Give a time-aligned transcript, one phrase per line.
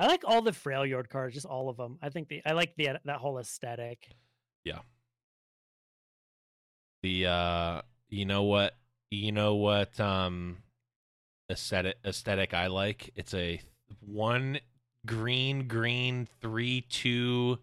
[0.00, 1.98] I like all the Freljord cards, just all of them.
[2.00, 4.08] I think the I like the that whole aesthetic.
[4.64, 4.78] Yeah.
[7.02, 8.76] The uh, you know what,
[9.10, 10.56] you know what, um,
[11.50, 13.12] aesthetic aesthetic I like.
[13.14, 13.60] It's a
[14.00, 14.60] one
[15.04, 17.58] green green three two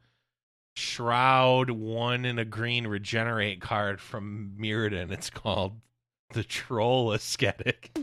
[0.76, 5.12] shroud one and a green regenerate card from Mirrodin.
[5.12, 5.82] It's called
[6.34, 7.98] the Troll Aesthetic.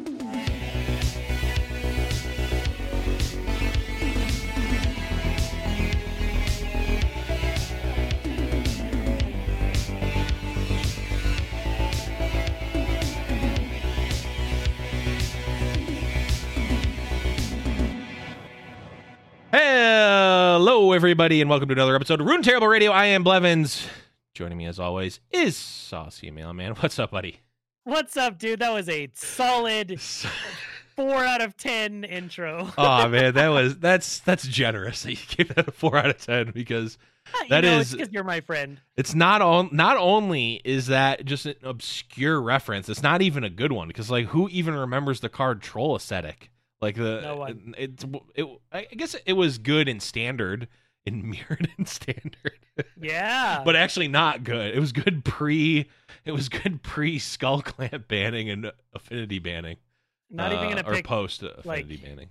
[20.84, 22.92] Hello, everybody, and welcome to another episode of Rune Terrible Radio.
[22.92, 23.86] I am Blevins.
[24.34, 26.74] Joining me, as always, is Saucy Mailman.
[26.80, 27.40] What's up, buddy?
[27.84, 28.58] What's up, dude?
[28.58, 29.98] That was a solid
[30.94, 32.70] four out of ten intro.
[32.76, 35.04] oh man, that was that's that's generous.
[35.04, 36.98] That you gave that a four out of ten because
[37.32, 38.78] uh, You know, is- because you're my friend.
[38.94, 39.70] it's not on.
[39.72, 44.10] Not only is that just an obscure reference, it's not even a good one because
[44.10, 46.50] like who even remembers the card Troll Aesthetic?
[46.80, 47.74] Like the No one.
[47.78, 50.68] it's it, I guess it was good in standard
[51.06, 52.58] in Mirrodin standard.
[53.00, 54.74] Yeah, but actually not good.
[54.74, 55.88] It was good pre.
[56.24, 59.76] It was good pre Skullclamp banning and Affinity banning.
[60.30, 62.28] not even uh, gonna or pick post Affinity like- banning.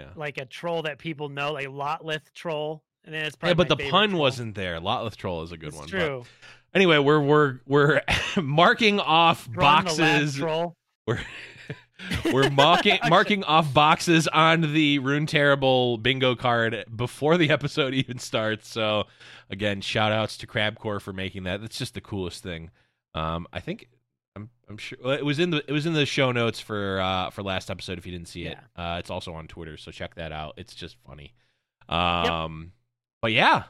[0.00, 0.08] Yeah.
[0.16, 3.68] Like a troll that people know, like Lotleth troll, and then it's probably Yeah, but
[3.68, 4.20] the pun troll.
[4.22, 4.80] wasn't there.
[4.80, 5.86] Lotleth Troll is a good It's one.
[5.86, 6.24] true.
[6.74, 8.00] Anyway, we're we're we're
[8.42, 10.34] marking off Drawn the boxes.
[10.34, 10.74] troll.
[11.06, 11.20] We're
[12.32, 18.18] we're marking marking off boxes on the Rune Terrible bingo card before the episode even
[18.18, 18.68] starts.
[18.68, 19.04] So
[19.50, 21.60] again, shout outs to Crabcore for making that.
[21.60, 22.70] That's just the coolest thing.
[23.14, 23.88] Um, I think
[24.36, 27.00] I'm I'm sure well, it was in the it was in the show notes for
[27.00, 27.98] uh for last episode.
[27.98, 29.76] If you didn't see it, uh, it's also on Twitter.
[29.76, 30.54] So check that out.
[30.56, 31.34] It's just funny.
[31.88, 32.72] Um,
[33.22, 33.64] but yeah,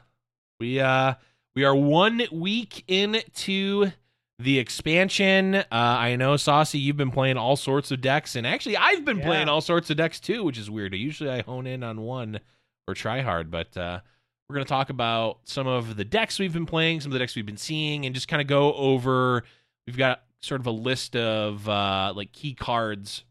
[0.60, 1.14] we uh
[1.54, 3.92] we are one week into
[4.38, 5.54] the expansion.
[5.54, 9.18] Uh, I know, Saucy, you've been playing all sorts of decks, and actually, I've been
[9.18, 9.24] Yeah.
[9.26, 10.94] playing all sorts of decks too, which is weird.
[10.94, 12.40] Usually, I hone in on one
[12.88, 14.00] or try hard, but uh,
[14.48, 17.18] we're going to talk about some of the decks we've been playing, some of the
[17.18, 19.44] decks we've been seeing, and just kind of go over.
[19.86, 23.24] We've got sort of a list of uh, like key cards.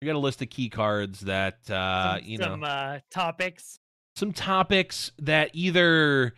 [0.00, 3.78] We got a list of key cards that uh, some, you know some uh, topics.
[4.16, 6.34] some topics that either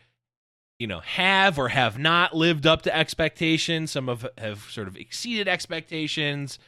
[0.78, 4.96] you know have or have not lived up to expectations some of have sort of
[4.96, 6.58] exceeded expectations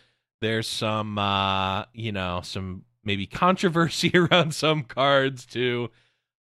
[0.41, 5.91] there's some uh you know some maybe controversy around some cards too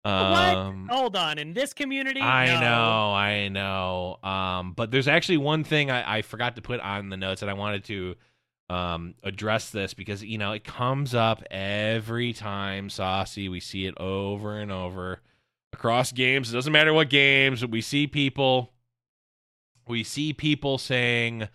[0.05, 0.95] um what?
[0.99, 1.39] Hold on.
[1.39, 2.61] In this community, I No.
[2.61, 4.19] know, I know.
[4.23, 7.51] Um, but there's actually one thing I, I forgot to put on the notes, and
[7.51, 8.15] I wanted to
[8.69, 13.95] um address this because you know it comes up every time saucy we see it
[13.99, 15.21] over and over
[15.75, 16.51] across games.
[16.51, 17.65] It doesn't matter what games.
[17.67, 18.73] We see people
[19.87, 21.49] we see people saying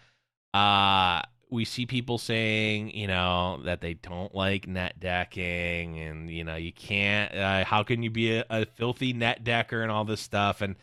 [0.53, 6.43] uh we see people saying you know that they don't like net decking and you
[6.43, 10.05] know you can't uh, how can you be a, a filthy net decker and all
[10.05, 10.61] this stuff?
[10.61, 10.75] And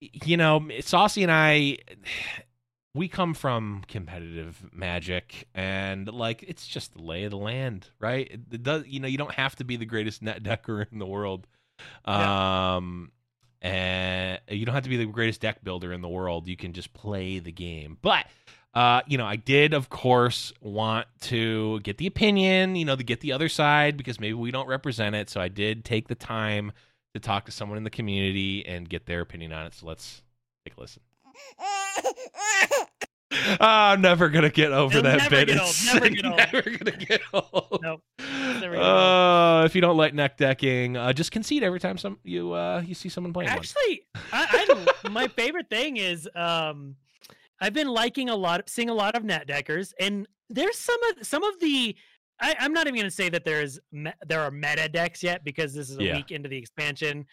[0.00, 1.78] you know saucy and i
[2.96, 8.30] we come from competitive magic and like it's just the lay of the land right?
[8.30, 11.06] It, does you know you don't have to be the greatest net decker in the
[11.06, 11.46] world
[12.04, 13.10] um
[13.62, 16.72] and you don't have to be the greatest deck builder in the world you can
[16.72, 18.26] just play the game but
[18.74, 23.04] uh, you know, I did, of course, want to get the opinion, you know, to
[23.04, 25.30] get the other side because maybe we don't represent it.
[25.30, 26.72] So I did take the time
[27.14, 29.74] to talk to someone in the community and get their opinion on it.
[29.74, 30.22] So let's
[30.64, 31.02] take a listen.
[33.60, 35.48] Ah, I'm never gonna get over It'll that never bit.
[35.48, 36.36] get old, It's never get old.
[36.36, 37.80] never gonna get old.
[37.82, 38.02] Nope.
[38.18, 42.18] Never get Uh, if you don't like neck decking, uh, just concede every time some
[42.24, 43.50] you uh you see someone playing.
[43.50, 46.96] Actually, I, I my favorite thing is um,
[47.60, 51.26] I've been liking a lot, seeing a lot of net deckers, and there's some of
[51.26, 51.94] some of the.
[52.40, 55.44] I, I'm not even going to say that there's me, there are meta decks yet
[55.44, 56.16] because this is a Yeah.
[56.16, 57.26] week into the expansion,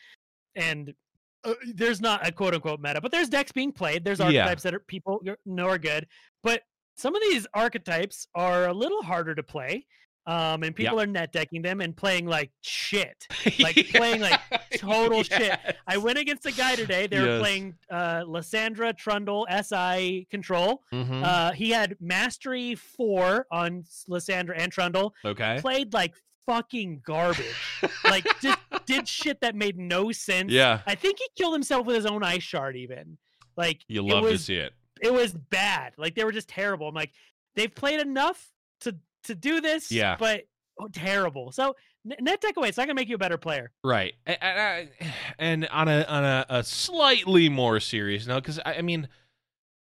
[0.56, 0.94] and
[1.44, 4.04] uh, there's not a quote unquote meta, but there's decks being played.
[4.04, 4.26] There's Yeah.
[4.26, 6.08] archetypes that are people know are good,
[6.44, 6.64] but
[6.96, 9.86] some of these archetypes are a little harder to play.
[10.28, 13.26] Um, and people are net decking them and playing like shit.
[13.60, 14.40] like, playing, like,
[14.78, 15.58] total shit.
[15.88, 17.08] I went against a guy today.
[17.08, 20.84] They were playing uh, Lissandra Trundle SI control.
[20.94, 21.24] Mhm.
[21.24, 25.16] Uh, he had mastery four on Lissandra and Trundle.
[25.26, 25.58] okay.
[25.60, 26.14] Played like
[26.46, 27.82] fucking garbage.
[28.06, 28.60] like just
[28.92, 30.52] did shit that made no sense.
[30.52, 32.76] Yeah, I think he killed himself with his own ice shard.
[32.76, 33.18] Even
[33.58, 34.74] like you love to see it.
[35.02, 35.94] it was bad.
[35.98, 36.88] Like they were just terrible.
[36.88, 37.12] I'm like,
[37.56, 38.52] they've played enough
[38.82, 38.96] to
[39.26, 40.16] to do this, Yeah.
[40.20, 40.44] but
[40.80, 41.52] oh, terrible.
[41.52, 42.70] So net deck away.
[42.70, 43.72] It's not gonna make you a better player.
[43.84, 44.14] Right.
[44.26, 44.90] And,
[45.38, 49.08] and on a on a, a slightly more serious note, because I, I mean,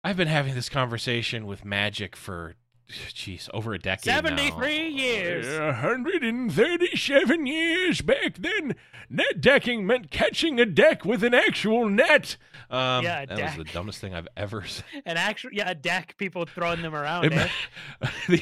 [0.04, 2.54] I've been having this conversation with Magic for
[2.88, 4.04] jeez, over a decade.
[4.04, 4.96] 73 now.
[4.96, 5.58] years.
[5.58, 8.74] 137 years back then.
[9.08, 12.36] Net decking meant catching a deck with an actual net.
[12.70, 13.56] Um, Yeah, a that deck.
[13.58, 14.84] was the dumbest thing I've ever said.
[15.06, 16.16] An actual, yeah, a deck.
[16.18, 17.32] People throwing them around.
[17.32, 17.48] eh?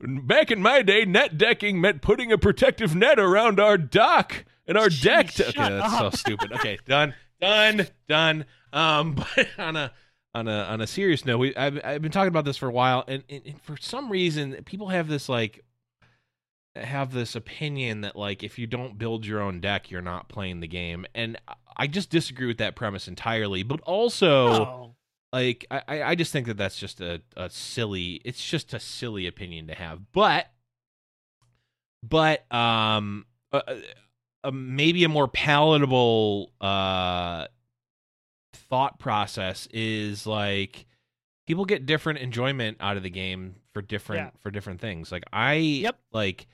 [0.00, 4.76] Back in my day, net decking meant putting a protective net around our dock and
[4.76, 5.30] our Jeez, deck.
[5.32, 6.52] To- okay, that's so stupid.
[6.54, 8.44] Okay, done, done, done.
[8.72, 9.92] Um, but on a
[10.34, 12.72] on a on a serious note, we I've, I've been talking about this for a
[12.72, 15.64] while, and, and, and for some reason, people have this like
[16.76, 20.60] have this opinion that like if you don't build your own deck, you're not playing
[20.60, 21.36] the game, and
[21.76, 23.62] I- just disagree with that premise entirely.
[23.64, 24.94] But also Oh,
[25.32, 28.78] like I, I I just think that that's just a, a silly it's just a
[28.80, 30.46] silly opinion to have but
[32.02, 33.62] but um uh,
[34.44, 37.46] uh, maybe a more palatable uh
[38.52, 40.86] thought process is like
[41.46, 44.40] people get different enjoyment out of the game for different Yeah.
[44.40, 45.98] for different things like i Yep.
[46.12, 46.46] like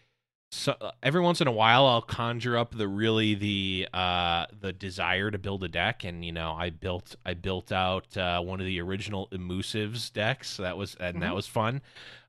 [0.52, 5.28] so every once in a while I'll conjure up the really the uh the desire
[5.32, 8.66] to build a deck and you know I built I built out uh, one of
[8.66, 11.34] the original Elusives decks that was and that Mhm.
[11.34, 11.82] was fun.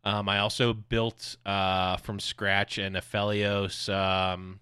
[0.04, 4.60] Um I also built uh from scratch an Aphelios um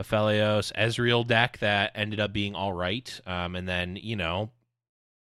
[0.00, 3.20] Aphelios Ezreal deck that ended up being all right.
[3.26, 4.50] Um and then, you know,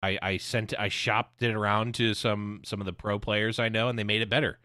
[0.02, 3.68] I I sent I shopped it around to some some of the pro players I
[3.68, 4.58] know and they made it better.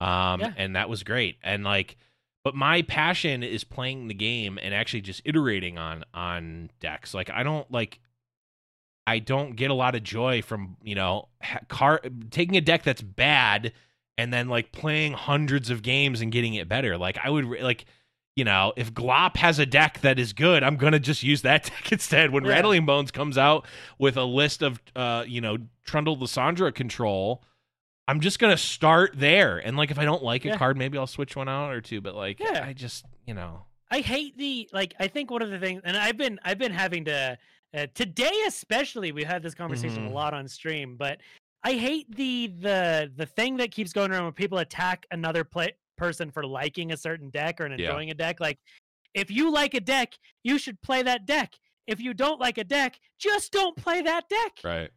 [0.00, 0.52] Um Yeah.
[0.56, 1.38] and that was great.
[1.42, 1.96] And like
[2.44, 7.12] but my passion is playing the game and actually just iterating on on decks.
[7.14, 8.00] Like I don't like
[9.08, 12.00] I don't get a lot of joy from, you know, ha- car
[12.30, 13.72] taking a deck that's bad
[14.18, 16.96] and then like playing hundreds of games and getting it better.
[16.98, 17.84] Like I would like
[18.36, 21.64] you know, if Glop has a deck that is good, I'm gonna just use that
[21.70, 22.30] deck instead.
[22.30, 22.50] When Yeah.
[22.52, 23.66] Rattling Bones comes out
[23.98, 27.42] with a list of, uh, you know, Trundle Lissandra control,
[28.06, 29.58] I'm just gonna start there.
[29.58, 32.00] And like, if I don't like a card, maybe I'll switch one out or two.
[32.00, 32.62] But like, Yeah.
[32.64, 34.94] I just, you know, I hate the like.
[35.00, 37.38] I think one of the things, and I've been I've been having to
[37.72, 39.12] uh, today especially.
[39.12, 40.10] We had this conversation Mhm.
[40.10, 41.20] a lot on stream, but
[41.64, 45.72] I hate the the the thing that keeps going around when people attack another play
[45.96, 47.88] person for liking a certain deck or and Yeah.
[47.88, 48.40] enjoying a deck.
[48.40, 48.58] Like,
[49.14, 50.12] if you like a deck,
[50.44, 51.54] you should play that deck.
[51.86, 54.52] If you don't like a deck, just don't play that deck.
[54.64, 54.90] right?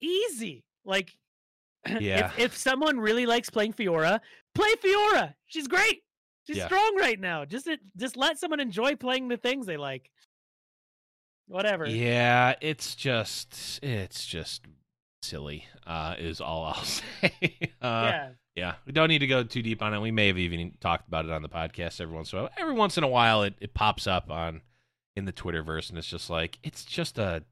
[0.00, 0.64] Easy.
[0.84, 1.12] Like,
[2.00, 2.26] Yeah.
[2.26, 4.20] if if someone really likes playing Fiora,
[4.54, 5.34] play Fiora.
[5.46, 6.02] She's great.
[6.46, 6.66] She's Yeah.
[6.66, 7.44] strong right now.
[7.44, 10.10] Just just let someone enjoy playing the things they like.
[11.46, 11.86] Whatever.
[11.86, 14.62] Yeah, it's just, it's just
[15.22, 15.66] silly.
[15.86, 17.32] Uh, is all I'll say.
[17.82, 18.28] uh, yeah.
[18.54, 20.00] Yeah, we don't need to go too deep on it.
[20.00, 22.50] We may have even talked about it on the podcast every once in a while.
[22.58, 24.60] Every once in a while, it, it pops up on
[25.16, 27.44] in the Twitterverse, and it's just like it's just a,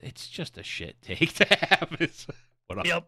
[0.00, 1.96] it's just a shit take to have.
[2.00, 2.26] It's
[2.66, 3.06] what I'll, Yep.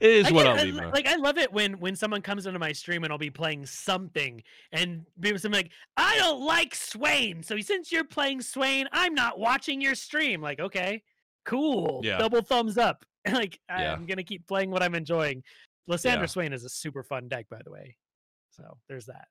[0.00, 0.74] it is I what get- I'll I- leave.
[0.76, 3.30] my- like I love it when when someone comes into my stream and I'll be
[3.30, 4.40] playing something
[4.70, 9.40] and people something like I don't like Swain, so since you're playing Swain, I'm not
[9.40, 10.40] watching your stream.
[10.42, 11.02] Like okay,
[11.44, 12.18] cool, Yeah.
[12.18, 13.04] double thumbs up.
[13.32, 13.92] like Yeah.
[13.94, 15.42] I'm gonna keep playing what I'm enjoying.
[15.88, 16.26] Lissandra Yeah.
[16.26, 17.96] Swain is a super fun deck, by the way.
[18.50, 19.28] So there's that.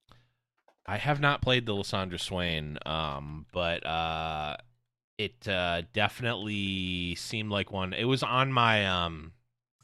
[0.86, 4.58] I have not played the Lissandra Swain, um, but uh,
[5.18, 7.94] it uh, definitely seemed like one.
[7.94, 9.32] It was on my um,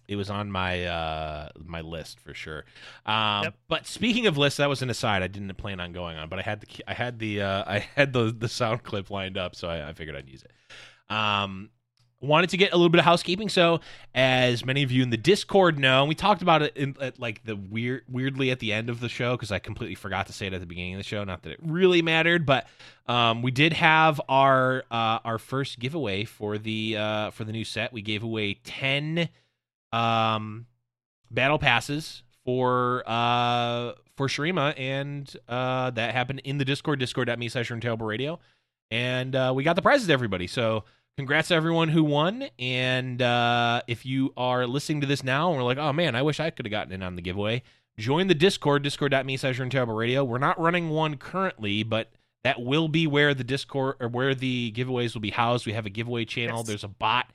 [0.07, 2.65] it was on my uh my list for sure.
[3.05, 3.53] Um, Yep.
[3.67, 5.23] But speaking of lists, that was an aside.
[5.23, 7.79] I didn't plan on going on, but I had the I had the uh, I
[7.95, 10.51] had the the sound clip lined up, so I, I figured I'd use it.
[11.13, 11.71] Um,
[12.21, 13.49] wanted to get a little bit of housekeeping.
[13.49, 13.81] So,
[14.13, 17.19] as many of you in the Discord know, and we talked about it in at
[17.19, 20.33] like the weird, weirdly at the end of the show because I completely forgot to
[20.33, 21.23] say it at the beginning of the show.
[21.23, 22.67] Not that it really mattered, but
[23.07, 27.65] um, we did have our uh, our first giveaway for the uh, for the new
[27.65, 27.91] set.
[27.91, 29.29] We gave away ten
[29.91, 30.67] um,
[31.29, 37.69] battle passes for uh, for Shurima, and uh, that happened in the Discord, discord.me slash
[37.69, 38.39] Table Radio.
[38.91, 40.47] And uh, we got the prizes to everybody.
[40.47, 40.83] So
[41.17, 42.45] congrats to everyone who won.
[42.59, 46.21] And uh, if you are listening to this now and we're like, oh man, I
[46.21, 47.63] wish I could have gotten in on the giveaway,
[47.97, 50.23] join the Discord, discord.me slash Radio.
[50.23, 52.11] We're not running one currently, but
[52.43, 55.65] that will be where the Discord or where the giveaways will be housed.
[55.65, 56.59] We have a giveaway channel.
[56.59, 56.67] Yes.
[56.67, 57.27] There's a bot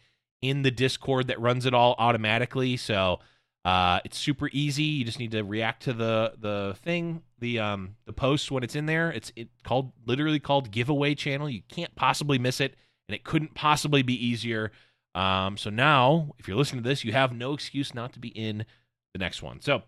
[0.43, 2.77] in the Discord that runs it all automatically.
[2.77, 3.21] So
[3.65, 4.85] uh, it's super easy.
[4.85, 8.77] You just need to react to the the thing, the um the post when it's
[8.77, 9.11] in there.
[9.11, 11.49] It's it called literally called giveaway channel.
[11.49, 12.75] You can't possibly miss it,
[13.09, 14.73] and it couldn't possibly be easier.
[15.15, 18.29] Um, so now if you're listening to this, you have no excuse not to be
[18.29, 18.65] in
[19.13, 19.61] the next one.
[19.61, 19.83] So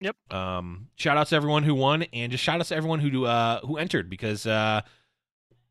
[0.00, 0.34] Yep.
[0.34, 3.60] Um, shout outs to everyone who won, and just shout outs to everyone who uh
[3.60, 4.82] who entered because uh,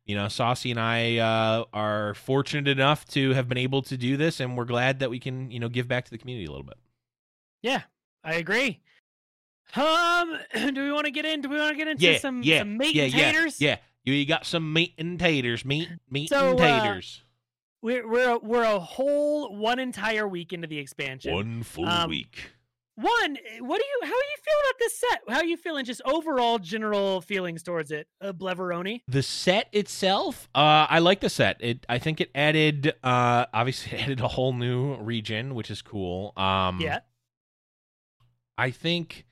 [0.06, 4.16] you know, Saucy and I uh are fortunate enough to have been able to do
[4.16, 6.50] this, and we're glad that we can you know give back to the community a
[6.50, 6.78] little bit.
[7.62, 7.82] Yeah,
[8.24, 8.80] I agree.
[9.76, 10.38] Um,
[10.74, 11.40] do we want to get in?
[11.40, 13.50] Do we want to get into Yeah, some yeah, some meat yeah, and yeah.
[13.58, 17.22] Yeah, you, you got some meat and taters, meat, meat So, and uh, taters.
[17.82, 21.34] We're we're we're a whole one entire week into the expansion.
[21.34, 22.50] One full um, week.
[22.96, 24.00] One, what do you?
[24.02, 25.20] How are you feeling about this set?
[25.28, 25.84] How are you feeling?
[25.84, 29.00] Just overall general feelings towards it, uh, Bleveroni.
[29.08, 31.56] The set itself, uh, I like the set.
[31.58, 35.82] It, I think it added, uh, obviously, it added a whole new region, which is
[35.82, 36.32] cool.
[36.36, 37.00] Um, Yeah,
[38.56, 39.26] I think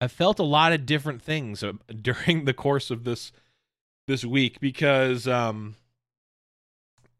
[0.00, 3.32] I felt a lot of different things uh, during the course of this
[4.12, 5.74] this week because um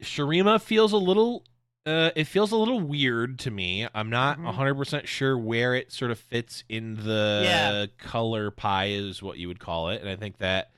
[0.01, 1.43] Shurima feels a little
[1.87, 3.87] uh it feels a little weird to me.
[3.95, 4.45] I'm not Mhm.
[4.45, 7.85] 100% sure where it sort of fits in the Yeah.
[7.97, 10.69] color pie is what you would call it and I think that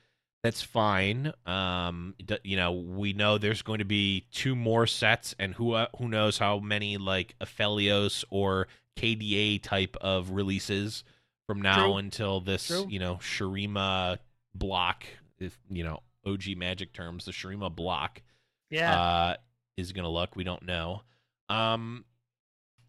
[0.41, 1.33] that's fine.
[1.45, 5.87] Um you know, we know there's going to be two more sets and who uh,
[5.97, 11.03] who knows how many like Aphelios or KDA type of releases
[11.45, 11.97] from now True.
[11.97, 12.87] until this, True.
[12.89, 14.19] you know, Shurima
[14.55, 15.05] block,
[15.39, 18.21] if you know, OG Magic terms, the Shurima block
[18.69, 19.35] yeah, uh,
[19.77, 20.35] is gonna look.
[20.35, 21.01] We don't know.
[21.49, 22.05] Um,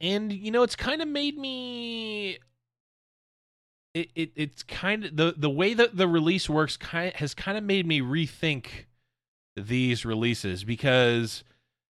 [0.00, 2.38] and you know, it's kind of made me.
[3.94, 7.56] It, it it's kind of the the way that the release works kind has kind
[7.56, 8.66] of made me rethink
[9.56, 11.44] these releases because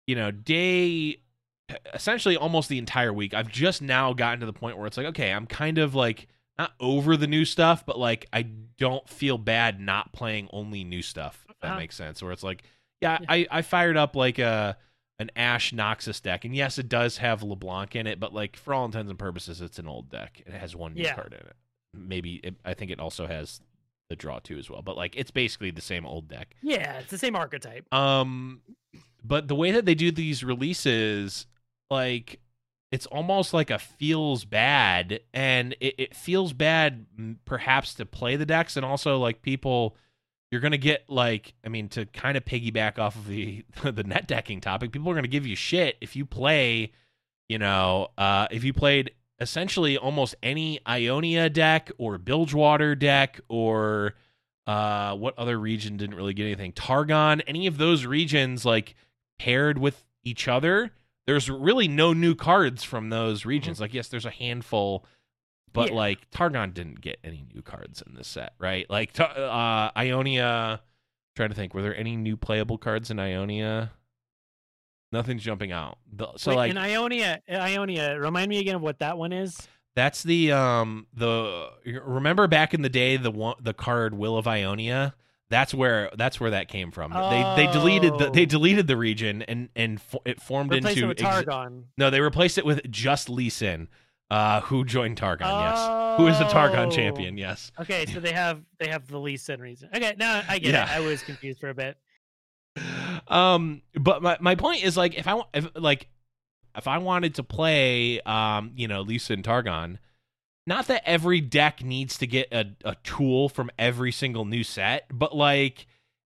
[0.05, 1.17] you know day
[1.93, 5.07] essentially almost the entire week I've just now gotten to the point where it's like
[5.07, 6.27] okay I'm kind of like
[6.57, 8.43] not over the new stuff but like I
[8.77, 11.79] don't feel bad not playing only new stuff if that Uh-huh.
[11.79, 12.63] makes sense where it's like
[13.01, 13.27] yeah, Yeah.
[13.29, 14.77] I I fired up like a
[15.19, 18.73] an Ashe Noxus deck and yes it does have LeBlanc in it but like for
[18.73, 21.15] all intents and purposes it's an old deck it has one new Yeah.
[21.15, 21.55] card in it
[21.93, 23.59] maybe it, I think it also has
[24.09, 26.99] the draw too as well but like it's basically the same old deck yeah.
[26.99, 27.91] It's the same archetype.
[27.93, 28.61] um,
[29.23, 31.47] but the way that they do these releases,
[31.89, 32.39] like
[32.97, 37.05] it's almost like a feels bad, and it, it feels bad
[37.45, 39.95] perhaps to play the decks, and also like people,
[40.49, 44.27] you're gonna get like, I mean, to kind of piggyback off of the the net
[44.27, 46.91] decking topic, people are gonna give you shit if you play,
[47.47, 54.15] you know, uh, if you played essentially almost any Ionia deck or Bilgewater deck or
[54.65, 56.71] uh what other region didn't really get anything?
[56.71, 58.95] Targon any of those regions like
[59.37, 60.93] paired with each other
[61.27, 65.05] there's really no new cards from those regions like yes there's a handful
[65.73, 65.95] but Yeah.
[65.95, 70.81] like targon didn't get any new cards in this set right like uh ionia
[71.35, 73.91] trying to think were there any new playable cards in ionia
[75.11, 75.97] nothing's jumping out
[76.37, 79.57] so Wait, like in Ionia, Ionia, remind me again of what that one is.
[79.95, 84.47] that's the um the remember back in the day the one the card Will of
[84.47, 85.15] Ionia.
[85.49, 87.11] That's where that's where that came from.
[87.13, 88.45] They they deleted the they Oh.
[88.45, 91.83] deleted the region and and fo- it formed Replace it into with ex- Targon.
[91.97, 93.87] no they replaced it with just Lee Sin,
[94.29, 95.47] uh, who joined Targon.
[95.47, 96.91] Yes, who is a Targon Oh.
[96.91, 97.37] champion.
[97.37, 97.71] Yes.
[97.79, 99.89] Okay, so they have they have the Lee Sin reason.
[99.95, 100.83] Okay, now I get Yeah.
[100.83, 100.97] it.
[100.97, 101.97] I was confused for a bit.
[103.27, 106.07] um but my, my point is like if i if like
[106.77, 109.97] if i wanted to play um you know lee sin targon
[110.67, 115.05] not that every deck needs to get a, a tool from every single new set
[115.11, 115.87] but like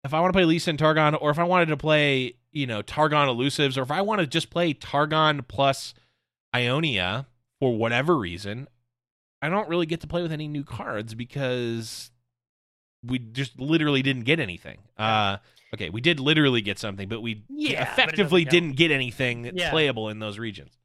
[0.03, 2.67] if i want to play lee sin targon or if i wanted to play you
[2.67, 5.93] know targon elusives or if i want to just play targon plus
[6.53, 7.25] ionia
[7.59, 8.67] for whatever reason
[9.41, 12.11] i don't really get to play with any new cards because
[13.03, 15.37] we just literally didn't get anything uh
[15.73, 19.69] Okay, we did literally get something, but we Yeah, effectively doesn't didn't get anything Yeah.
[19.69, 20.76] playable in those regions.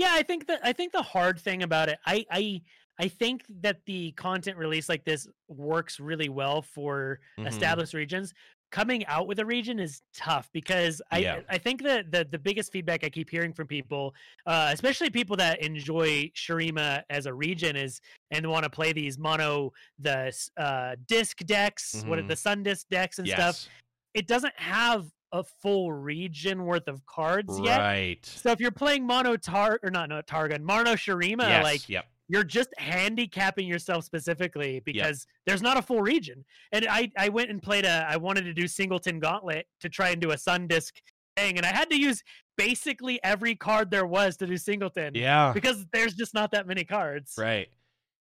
[0.00, 2.62] Yeah, I think that I think the hard thing about it, I I
[2.98, 7.46] I think that the content release like this works really well for Mhm.
[7.48, 8.32] established regions.
[8.72, 11.40] Coming out with a region is tough because I Yeah.
[11.50, 14.14] I think that the the biggest feedback I keep hearing from people,
[14.46, 19.18] uh, especially people that enjoy Shurima as a region, is and want to play these
[19.18, 20.18] mono the
[20.56, 22.28] uh, disc decks, what are Mhm.
[22.28, 23.36] the sun disc decks and yes.
[23.36, 23.72] stuff.
[24.14, 27.78] It doesn't have a full region worth of cards yet.
[27.78, 28.24] Right.
[28.24, 31.64] So if you're playing mono tar or not no Targon, mono Shurima, yes.
[31.64, 32.06] like yep.
[32.28, 36.44] you're just handicapping yourself specifically because there's not a full region.
[36.72, 40.10] And I I went and played a I wanted to do singleton gauntlet to try
[40.10, 40.94] and do a sun disc
[41.36, 42.22] thing, and I had to use
[42.56, 45.52] basically every card there was to do singleton Yeah.
[45.52, 47.34] because there's just not that many cards.
[47.38, 47.68] Right.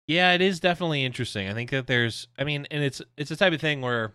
[0.08, 1.50] Yeah, it is definitely interesting.
[1.50, 4.14] I think that there's I mean, and it's it's the type of thing where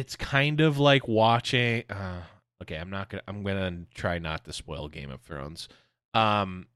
[0.00, 2.22] it's kind of like watching uh
[2.62, 5.68] okay, I'm not to I'm to try not to spoil Game of Thrones.
[6.14, 6.66] Um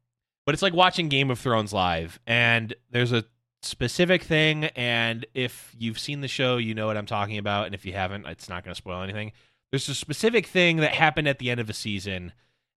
[0.46, 3.24] but it's like watching Game of Thrones live, and there's a
[3.62, 7.74] specific thing, and if you've seen the show, you know what I'm talking about, and
[7.74, 9.32] if you haven't, it's not to spoil anything.
[9.72, 12.32] There's a specific thing that happened at the end of a season,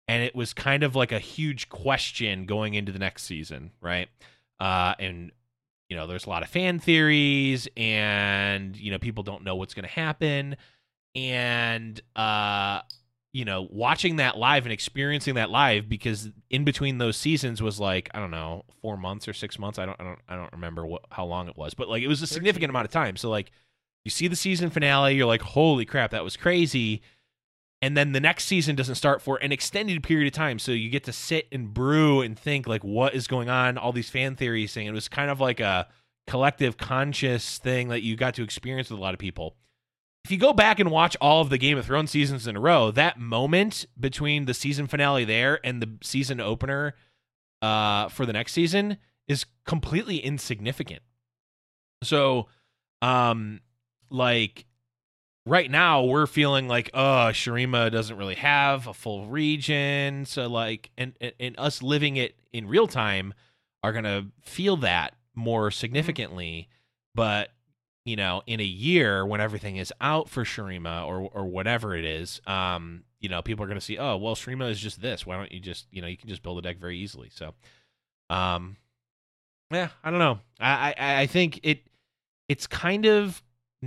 [0.08, 4.10] and it was kind of like a huge question going into the next season, right?
[4.60, 5.32] Uh, and
[5.90, 9.74] you know, there's a lot of fan theories, and you know, people don't know what's
[9.74, 10.56] going to happen,
[11.16, 12.82] and uh,
[13.36, 17.80] you know, watching that live and experiencing that live because in between those seasons was
[17.80, 19.78] like I don't know four months or six months.
[19.78, 22.08] I don't I don't I don't remember what how long it was, but like it
[22.08, 23.18] was a significant amount of time.
[23.18, 23.52] So like
[24.06, 27.02] you see the season finale, you're like, holy crap, that was crazy.
[27.86, 30.58] And then the next season doesn't start for an extended period of time.
[30.60, 33.92] So you get to sit and brew and think like what is going on, all
[33.92, 34.88] these fan theories thing.
[34.88, 35.88] It was kind of like a
[36.26, 39.56] collective conscious thing that you got to experience with a lot of people
[40.26, 42.60] if you go back and watch all of the Game of Thrones seasons in a
[42.60, 46.96] row, that moment between the season finale there and the season opener
[47.62, 51.04] uh, for the next season is completely insignificant.
[52.02, 52.48] So,
[53.04, 53.62] um,
[54.10, 54.66] like
[55.46, 60.92] right now we're feeling like, oh, Shurima doesn't really have a full region, so like,
[60.98, 63.34] and and, and us living it in real time
[63.84, 66.70] are gonna feel that more significantly.
[67.14, 67.50] But
[68.06, 72.06] you know, in a year when everything is out for Shurima or or whatever it
[72.06, 75.26] is, um, you know, people are going to see, oh, well, Shurima is just this.
[75.26, 77.32] Why don't you just, you know, you can just build a deck very easily.
[77.34, 77.56] So,
[78.30, 78.78] um,
[79.72, 80.40] yeah, I don't know.
[80.60, 81.88] I I, I think it
[82.48, 83.42] it's kind of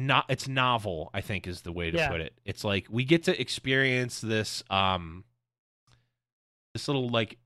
[0.07, 1.11] not it's novel.
[1.13, 2.09] I think is the way to Yeah.
[2.09, 2.39] put it.
[2.45, 5.25] It's like we get to experience this um
[6.75, 7.39] this little like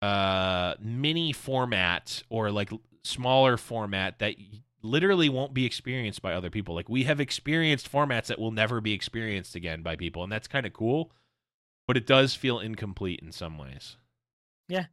[0.00, 2.70] uh mini format or like
[3.04, 4.34] smaller format that
[4.82, 6.74] literally won't be experienced by other people.
[6.74, 10.48] Like we have experienced formats that will never be experienced again by people, and that's
[10.48, 11.12] kind of cool.
[11.86, 13.96] But it does feel incomplete in some ways.
[14.68, 14.86] Yeah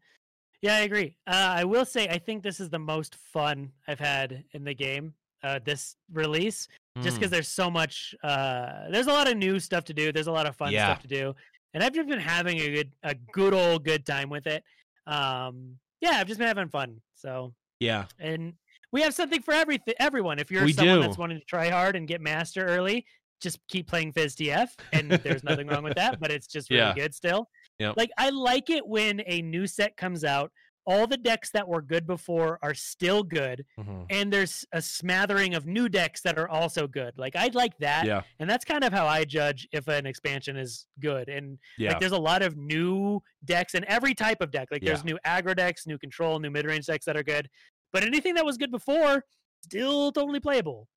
[0.62, 1.16] yeah, I agree.
[1.26, 4.74] Uh, I will say I think this is the most fun I've had in the
[4.74, 5.14] game.
[5.42, 6.68] Uh, this release,
[7.02, 8.14] just because there's so much.
[8.24, 10.12] Uh, there's a lot of new stuff to do.
[10.12, 10.86] There's a lot of fun Yeah.
[10.88, 11.34] stuff to do,
[11.74, 14.64] and I've just been having a good, a good old good time with it.
[15.08, 17.02] Um, yeah, I've just been having fun.
[17.16, 18.54] So, yeah, and
[18.92, 20.40] we have something for everything, everyone.
[20.40, 21.02] If you're We someone do.
[21.04, 23.06] that's wanting to try hard and get master early,
[23.42, 26.20] just keep playing Fizz TF, and there's nothing wrong with that.
[26.20, 26.94] But it's just really Yeah.
[26.96, 27.50] good still.
[27.80, 27.96] Yep.
[27.96, 30.52] Like I like it when a new set comes out.
[30.92, 34.08] All the decks that were good before are still good, Mhm.
[34.10, 37.14] and there's a smattering of new decks that are also good.
[37.18, 40.58] Like i'd like that, yeah, and that's kind of how I judge if an expansion
[40.58, 41.30] is good.
[41.30, 44.70] And yeah, like there's a lot of new decks and every type of deck.
[44.72, 45.12] Like there's Yeah.
[45.14, 47.50] new aggro decks, new control, new mid range decks that are good.
[47.94, 49.26] But anything that was good before,
[49.64, 50.88] still totally playable.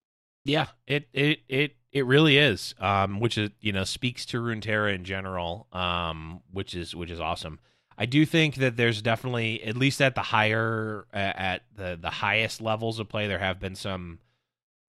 [0.45, 0.69] yeah.
[0.87, 2.75] It it it it really is.
[2.79, 5.69] Um, which is you know speaks to Runeterra in general.
[5.73, 7.61] Um, which is which is awesome.
[7.99, 12.11] I do think that there's definitely at least at the higher uh, at the the
[12.11, 14.19] highest levels of play there have been some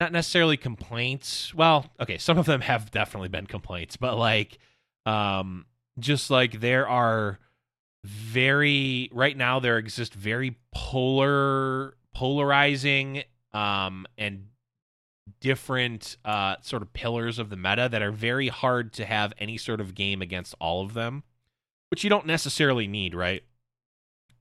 [0.00, 1.54] not necessarily complaints.
[1.54, 4.58] Well, okay, some of them have definitely been complaints, but like
[5.06, 5.66] um
[5.98, 7.38] just like there are
[8.04, 14.46] very right now there exist very polar polarizing um and
[15.40, 19.56] different uh sort of pillars of the meta that are very hard to have any
[19.56, 21.22] sort of game against all of them
[21.90, 23.42] which you don't necessarily need right?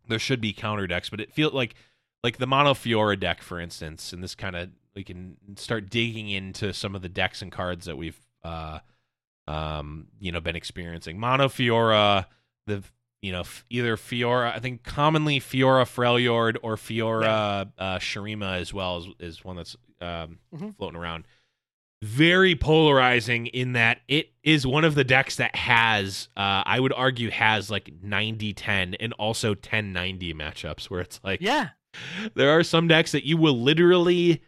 [0.08, 1.76] There should be counter decks but it feels like
[2.24, 6.30] like the mono fiora deck for instance and this kind of we can start digging
[6.30, 8.80] into some of the decks and cards that we've uh
[9.48, 11.20] um you know been experiencing.
[11.20, 12.26] Mono fiora
[12.68, 12.84] the
[13.22, 18.74] you know f- either fiora i think commonly fiora freljord or fiora uh shurima as
[18.74, 20.76] well is, is one that's um Mhm.
[20.78, 21.26] floating around
[22.04, 26.92] very polarizing in that it is one of the decks that has uh i would
[26.94, 31.70] argue has like 90-10 and also 10-90 matchups where it's like Yeah.
[32.36, 34.42] there are some decks that you will literally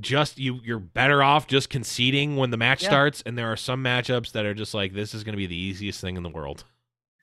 [0.00, 2.90] just you you're better off just conceding when the match Yeah.
[2.90, 5.46] starts and there are some matchups that are just like this is going to be
[5.46, 6.64] the easiest thing in the world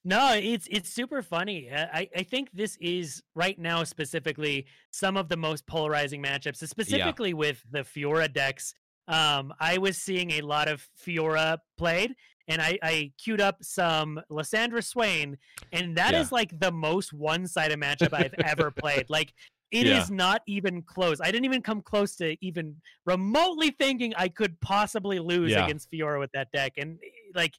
[0.04, 1.70] No, it's it's super funny.
[1.72, 7.36] I I think this is right now specifically some of the most polarizing matchups, specifically
[7.36, 8.74] with the Fiora decks.
[9.08, 12.16] Um, I was seeing a lot of Fiora played,
[12.48, 15.38] and I I queued up some Lissandra Swain,
[15.72, 16.36] and that is Yeah.
[16.36, 19.10] like the most one-sided matchup I've ever played.
[19.10, 19.34] Like.
[19.74, 20.16] it is Yeah.
[20.18, 21.22] not even close.
[21.22, 25.64] I didn't even come close to even remotely thinking I could possibly lose Yeah.
[25.64, 26.74] against Fiora with that deck.
[26.76, 27.54] And eh, like,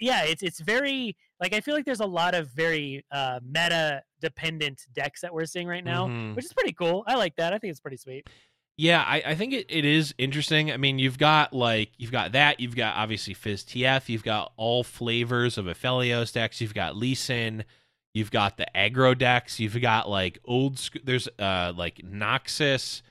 [0.00, 4.02] yeah, it's it's very like I feel like there's a lot of very uh, meta
[4.20, 6.34] dependent decks that we're seeing right now, Mhm.
[6.34, 7.04] which is pretty cool.
[7.06, 7.52] I like that.
[7.52, 8.28] I think it's pretty sweet.
[8.80, 10.72] Yeah, I, I think it, it is interesting.
[10.72, 14.52] I mean, you've got like you've got that, you've got obviously Fizz TF, you've got
[14.56, 17.64] all flavors of Aphelios decks, you've got Lee Sin,
[18.12, 19.60] You've got the aggro decks.
[19.60, 20.80] You've got like old.
[21.04, 23.02] There's uh like Noxus,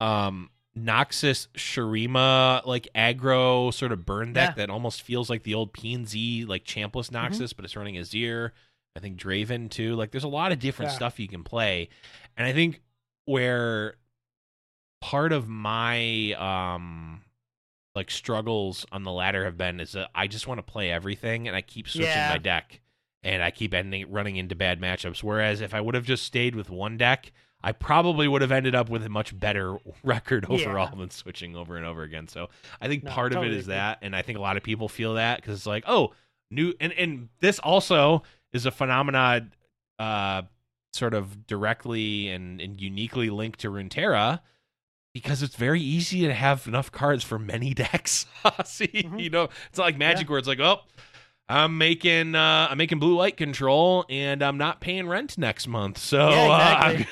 [0.00, 4.66] um Noxus Shurima like aggro sort of burn deck Yeah.
[4.66, 7.96] that almost feels like the old P and Z like Champless Noxus, but it's running
[7.96, 8.50] Azir.
[8.96, 9.96] I think Draven too.
[9.96, 10.96] Like there's a lot of different Yeah.
[10.96, 11.88] stuff you can play,
[12.36, 12.82] and I think
[13.24, 13.96] where
[15.10, 17.22] part of my um
[17.94, 21.46] like struggles on the ladder have been is that I just want to play everything
[21.46, 22.28] and I keep switching Yeah.
[22.28, 22.80] my deck
[23.22, 25.22] and I keep ending running into bad matchups.
[25.22, 28.74] Whereas if I would have just stayed with one deck, I probably would have ended
[28.74, 30.54] up with a much better record Yeah.
[30.56, 32.26] overall than switching over and over again.
[32.28, 32.48] So
[32.80, 34.62] I think No, part of it totally is that, and I think a lot of
[34.62, 36.12] people feel that because it's like, oh,
[36.50, 39.52] new and and this also is a phenomenon,
[39.98, 40.42] uh,
[40.92, 44.40] sort of directly and, and uniquely linked to Runeterra
[45.20, 48.26] because it's very easy to have enough cards for many decks.
[48.66, 49.22] See, Mhm.
[49.22, 50.80] you know, it's not like Magic where it's like, oh,
[51.48, 55.96] I'm making uh, I'm making blue light control and I'm not paying rent next month,
[55.98, 56.58] so Yeah, uh.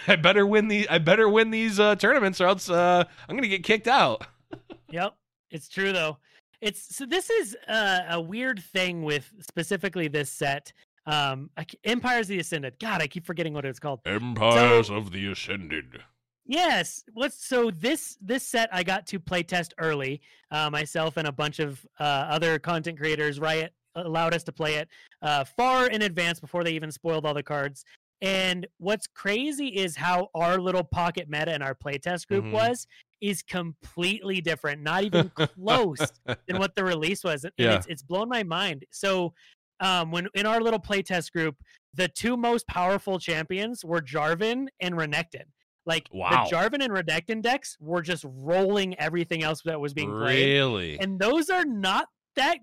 [0.08, 3.36] I, I better win the I better win these uh, tournaments or else uh, I'm
[3.36, 4.26] gonna get kicked out.
[4.90, 5.14] Yep,
[5.50, 6.18] it's true though.
[6.60, 10.72] It's so this is uh, a weird thing with specifically this set.
[11.06, 11.50] Um,
[11.84, 12.78] Empires of the Ascended.
[12.80, 14.00] God, I keep forgetting what it's called.
[14.06, 16.00] Empires of the Ascended.
[16.46, 17.04] Yes.
[17.12, 20.20] What's so this this set I got to play test early.
[20.50, 23.40] Uh, myself and a bunch of uh, other content creators.
[23.40, 24.88] Riot allowed us to play it
[25.22, 27.84] uh, far in advance before they even spoiled all the cards.
[28.20, 32.52] And what's crazy is how our little pocket meta in our playtest group Mhm.
[32.52, 32.86] was
[33.20, 34.82] is completely different.
[34.82, 36.12] Not even close
[36.46, 37.44] than what the release was.
[37.44, 37.74] And Yeah.
[37.74, 38.84] it's it's blown my mind.
[38.90, 39.32] So
[39.80, 41.56] um when in our little playtest group,
[41.94, 45.46] the two most powerful champions were Jarvan and Renekton.
[45.86, 46.46] Like Wow.
[46.50, 50.54] the Jarvan and Renekton decks were just rolling everything else that was being played.
[50.54, 50.98] Really?
[50.98, 52.58] And those are not that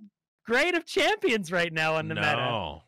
[0.46, 2.36] great of champions right now on the meta.
[2.36, 2.84] no,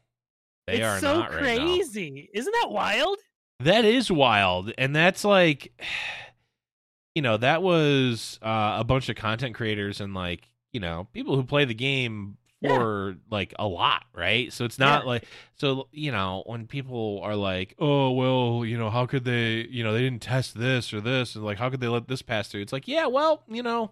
[0.67, 2.29] they it's are so not right crazy.
[2.33, 3.17] Isn't that wild?
[3.59, 5.71] That is wild, and that's like,
[7.15, 11.35] you know, that was uh, a bunch of content creators and like, you know, people
[11.35, 12.77] who play the game Yeah.
[12.77, 14.51] for like a lot, right?
[14.53, 15.07] So it's not Yeah.
[15.09, 19.67] like, so you know, when people are like, oh well, you know, how could they,
[19.69, 22.21] you know, they didn't test this or this, and like, how could they let this
[22.21, 22.61] pass through?
[22.61, 23.91] It's like, yeah, well, you know,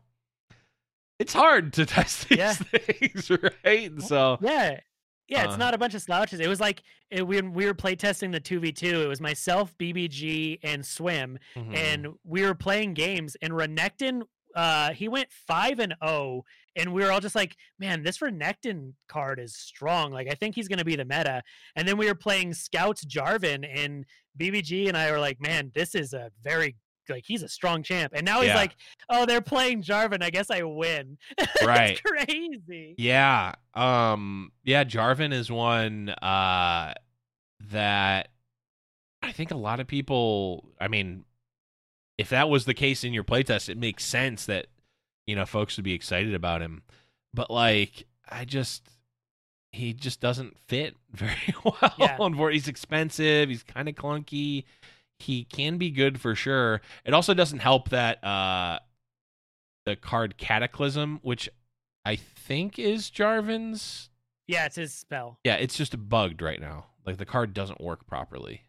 [1.19, 2.53] it's hard to test these Yeah.
[2.53, 3.29] things,
[3.65, 3.91] right?
[4.01, 4.79] So Yeah.
[5.27, 6.41] Yeah, it's Uh, not a bunch of slouches.
[6.41, 10.85] It was like it, when we were playtesting the 2v2, it was myself, BBG, and
[10.85, 11.73] Swim, mhm.
[11.73, 14.23] and we were playing games, and Renekton,
[14.55, 16.43] uh, he went 5 and 0,
[16.75, 20.11] and we were all just like, man, this Renekton card is strong.
[20.11, 21.41] Like, I think he's going to be the meta.
[21.75, 24.05] And then we were playing Scouts Jarvan, and
[24.39, 26.75] BBG and I were like, man, this is a very
[27.09, 28.13] like he's a strong champ.
[28.15, 28.55] And now he's Yeah.
[28.55, 28.75] like,
[29.09, 30.23] oh, they're playing Jarvan.
[30.23, 31.17] I guess I win.
[31.65, 31.91] Right.
[31.91, 32.95] it's crazy.
[32.97, 33.53] Yeah.
[33.73, 36.93] Um yeah, Jarvan is one uh
[37.71, 38.29] that
[39.21, 41.25] I think a lot of people I mean
[42.21, 44.67] if that was the case in your playtest, it makes sense that
[45.27, 46.83] you know folks would be excited about him.
[47.33, 48.87] But like I just
[49.71, 51.93] he just doesn't fit very well.
[51.97, 52.17] Yeah.
[52.17, 54.65] Unfor- He's expensive, he's kind of clunky.
[55.19, 56.81] He can be good for sure.
[57.05, 58.79] It also doesn't help that uh
[59.85, 61.49] the card Cataclysm, which
[62.05, 64.09] I think is Jarvan's.
[64.47, 65.39] Yeah, it's his spell.
[65.43, 66.85] Yeah, it's just bugged right now.
[67.05, 68.61] Like the card doesn't work properly,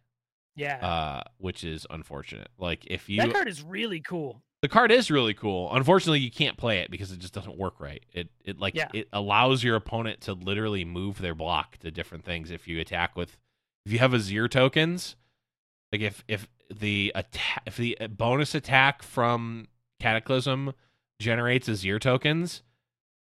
[0.55, 0.77] Yeah.
[0.87, 2.49] uh, which is unfortunate.
[2.59, 4.43] Like if you, that card is really cool.
[4.61, 5.75] the card is really cool.
[5.75, 8.05] Unfortunately, you can't play it because it just doesn't work right.
[8.13, 8.89] It it like Yeah.
[8.93, 13.17] it allows your opponent to literally move their block to different things if you attack
[13.17, 13.37] with
[13.87, 15.17] if you have Azir tokens.
[15.91, 19.67] Like if if the attack if the uh, bonus attack from
[20.01, 20.73] Cataclysm
[21.21, 22.63] generates Azir tokens,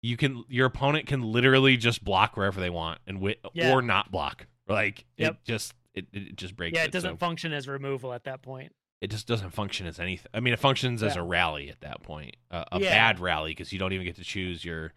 [0.02, 3.72] you can your opponent can literally just block wherever they want and wi- Yeah.
[3.74, 4.48] or not block.
[4.68, 5.32] Like Yep.
[5.34, 6.76] it just it, it just breaks.
[6.76, 8.72] Yeah, it it doesn't so function as removal at that point.
[9.02, 10.30] it just doesn't function as anything.
[10.34, 12.90] I mean, it functions as a rally at that point, uh, a Yeah.
[12.90, 14.94] bad rally because you don't even get to choose your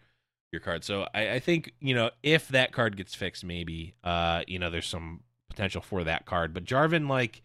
[0.53, 0.83] your card.
[0.83, 4.69] So I, I think you know if that card gets fixed, maybe uh you know
[4.69, 6.53] there's some potential for that card.
[6.53, 7.41] But Jarvan, like,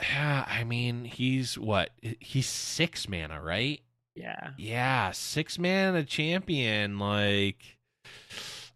[0.00, 1.90] yeah, I mean, he's what?
[2.20, 3.80] He's six mana, right?
[4.14, 4.50] Yeah.
[4.56, 6.98] Yeah, six mana champion.
[6.98, 7.78] Like,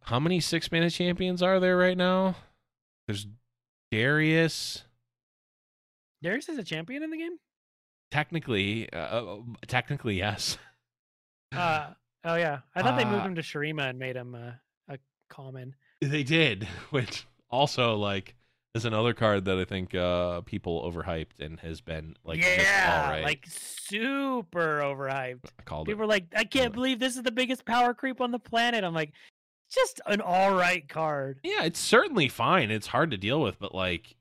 [0.03, 2.37] how many six mana champions are there right now?
[3.09, 3.27] There's
[3.92, 4.85] Darius.
[6.22, 7.37] Darius is a champion in the game?
[8.11, 10.57] Technically, uh, uh, technically, yes.
[11.55, 11.88] Uh
[12.24, 12.61] oh yeah.
[12.74, 14.52] I thought they moved Uh, him to Shurima and made him uh,
[14.88, 15.74] a common.
[16.00, 18.35] They did, which also like
[18.74, 23.22] is another card that I think uh people overhyped and has been like yeah, right.
[23.22, 25.44] like super overhyped.
[25.59, 26.05] I called People it.
[26.05, 26.74] were like, I can't Yeah.
[26.76, 28.85] believe this is the biggest power creep on the planet.
[28.85, 29.12] I'm like,
[29.74, 31.40] just an all right card.
[31.42, 32.70] Yeah, it's certainly fine.
[32.70, 34.14] It's hard to deal with, but like,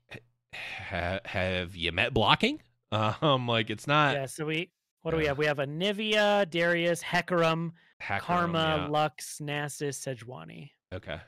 [0.54, 2.60] ha- have you met blocking?
[2.92, 4.26] Um, like it's not yeah.
[4.26, 5.38] So we what do we have?
[5.38, 8.86] We have Anivia, Darius, Hecarim, hacker Karma, yeah.
[8.88, 10.72] Lux, Nasus, Sejuani.
[10.94, 11.18] Okay.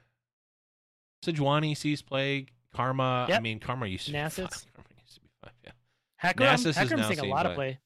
[1.24, 2.52] Sejuani sees plague.
[2.74, 3.28] Karma.
[3.32, 4.26] I mean, Karma used to be fine.
[4.28, 4.66] Nasus.
[4.74, 5.52] Karma used to be fine.
[5.64, 5.70] Yeah.
[6.22, 7.78] Hecarim, Nasus is Hecarim's now seeing a lot of play.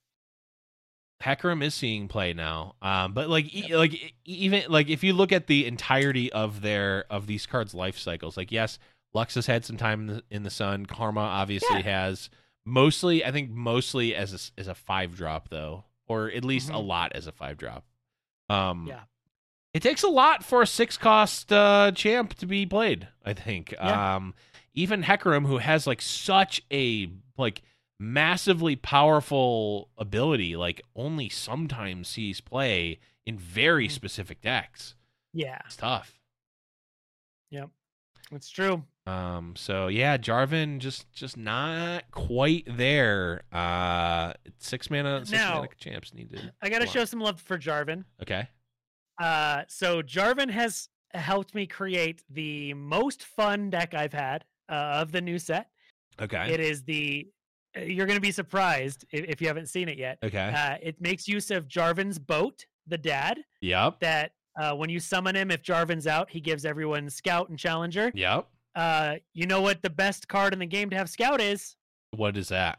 [1.22, 2.74] Hecarim is seeing play now.
[2.80, 6.60] Um, but like, e- like e- even like if you look at the entirety of
[6.60, 8.78] their of these cards' life cycles, like yes,
[9.14, 10.86] Lux has had some time in the, in the sun.
[10.86, 12.30] Karma obviously has
[12.64, 16.74] mostly, I think, mostly as a, as a five drop though, or at least a
[16.74, 16.86] Mhm.
[16.86, 17.84] lot as a five drop.
[18.48, 19.00] Um, Yeah.
[19.74, 23.08] it takes a lot for a six cost uh, champ to be played.
[23.24, 23.72] I think.
[23.72, 24.16] Yeah.
[24.16, 24.34] Um,
[24.74, 27.62] even Hecarim, who has like such a like
[28.00, 33.92] massively powerful ability, like only sometimes sees play in very Mhm.
[33.92, 34.94] specific decks.
[35.32, 36.18] Yeah, It's tough.
[37.50, 37.70] Yep.
[38.32, 38.84] It's true.
[39.06, 43.42] Um, so yeah, Jarvan just just not quite there.
[43.50, 46.52] Uh, six mana, six Now- mana champs need to.
[46.60, 48.04] I got to show some love for Jarvan.
[48.22, 48.48] Okay.
[49.18, 55.10] Uh, so Jarvan has helped me create the most fun deck I've had uh, of
[55.12, 55.70] the new set.
[56.20, 56.52] Okay.
[56.52, 57.30] It is the.
[57.76, 60.18] You're going to be surprised if, if you haven't seen it yet.
[60.22, 60.52] okay.
[60.54, 63.40] Uh, it makes use of Jarvan's boat, the dad.
[63.60, 64.00] yep.
[64.00, 68.10] That uh, when you summon him, if Jarvan's out, he gives everyone Scout and Challenger.
[68.14, 68.46] Yep.
[68.74, 71.76] Uh, you know what the best card in the game to have Scout is?
[72.16, 72.78] What is that?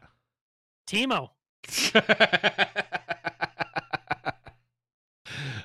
[0.88, 1.30] Teemo.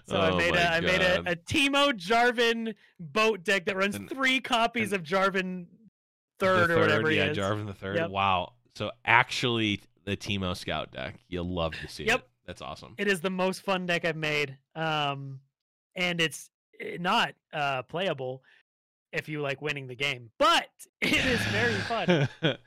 [0.07, 3.95] So Oh I made a I made a, a Teemo Jarvan boat deck that runs
[3.95, 5.65] And- three copies and of Jarvan
[6.37, 7.37] The third, or whatever he yeah, is.
[7.37, 7.95] Jarvan the third.
[7.95, 8.11] Yep.
[8.11, 8.53] Wow.
[8.75, 12.19] So actually, the Teemo Scout deck, you'll love to see Yep.
[12.19, 12.27] it.
[12.45, 12.93] That's awesome.
[12.97, 14.57] It is the most fun deck I've made.
[14.75, 15.39] Um,
[15.95, 18.43] and it's eh, not uh playable
[19.13, 20.67] if you like winning the game, but
[21.01, 22.27] it is very fun.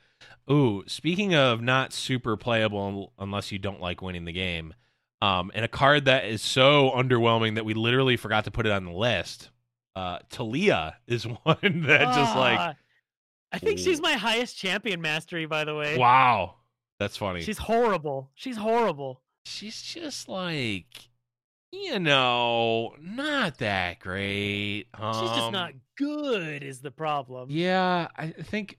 [0.50, 4.72] Ooh, speaking of not super playable unless you don't like winning the game,
[5.20, 8.72] um, and a card that is so underwhelming that we literally forgot to put it
[8.72, 9.50] on the list.
[9.94, 12.74] Uh, Taliyah is one that just like, Ah,
[13.52, 15.96] I think she's my highest champion mastery, by the way.
[15.96, 16.56] wow,
[16.98, 17.40] that's funny.
[17.42, 18.30] She's horrible.
[18.34, 19.22] She's horrible.
[19.46, 21.08] she's just like
[21.72, 26.62] you know not that great She's just Um, not good.
[26.62, 27.48] Is the problem?
[27.50, 28.78] yeah i think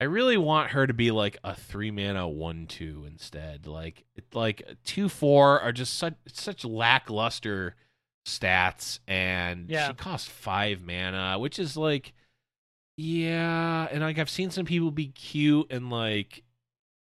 [0.00, 4.62] i really want her to be like a three mana one two instead like like
[4.84, 7.74] two four are just such such lackluster
[8.26, 9.88] stats and Yeah.
[9.88, 12.12] she costs five mana which is like
[12.96, 16.42] yeah and like i've seen some people be cute and like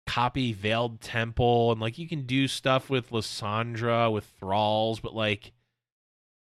[0.07, 5.53] copy Veiled Temple and like you can do stuff with Lissandra with thralls, but like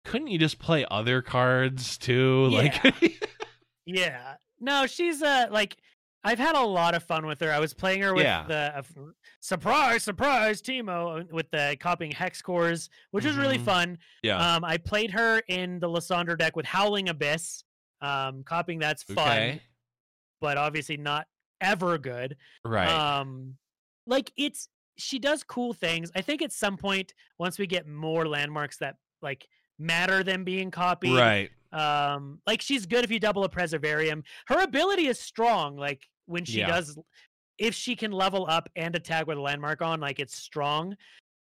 [0.05, 2.45] couldn't you just play other cards too?
[2.47, 2.81] Like
[3.85, 4.35] Yeah.
[4.61, 5.75] No, she's uh like
[6.23, 7.51] I've had a lot of fun with her.
[7.51, 8.45] I was playing her with Yeah.
[8.47, 8.81] the uh,
[9.41, 13.65] surprise, surprise Teemo uh, with the copying hex cores, which was really Mhm.
[13.65, 13.97] fun.
[14.23, 14.55] yeah.
[14.55, 17.65] Um, I played her in the Lissandra deck with Howling Abyss.
[18.01, 19.61] Um, copying that's fun, okay.
[20.39, 21.27] but obviously not
[21.61, 22.37] ever good.
[22.63, 22.87] Right.
[22.87, 23.55] Um,
[24.07, 26.11] like it's she does cool things.
[26.15, 30.71] I think at some point once we get more landmarks that like matter than being
[30.71, 31.49] copied, right.
[31.71, 34.23] um, like she's good if you double a Preservarium.
[34.47, 35.77] Her ability is strong.
[35.77, 36.67] Like when she Yeah.
[36.67, 36.97] does,
[37.57, 40.95] if she can level up and attack with a landmark on, like it's strong.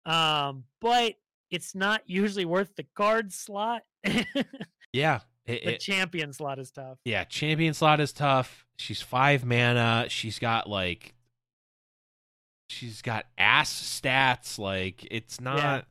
[0.07, 1.15] Um, but
[1.51, 3.83] it's not usually worth the card slot.
[4.93, 5.21] Yeah.
[5.47, 6.99] It, it- champion slot is tough.
[7.05, 8.67] yeah, champion slot is tough.
[8.77, 10.07] She's five mana.
[10.09, 11.15] She's got like
[12.69, 14.59] she's got ass stats.
[14.59, 15.87] Like it's not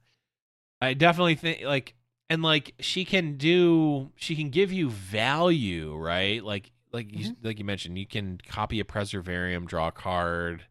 [0.81, 1.95] I definitely think like
[2.29, 6.43] and like she can do she can give you value, right?
[6.43, 7.47] Like like you Mm-hmm.
[7.47, 10.63] like you mentioned, you can copy a preservarium, draw a card.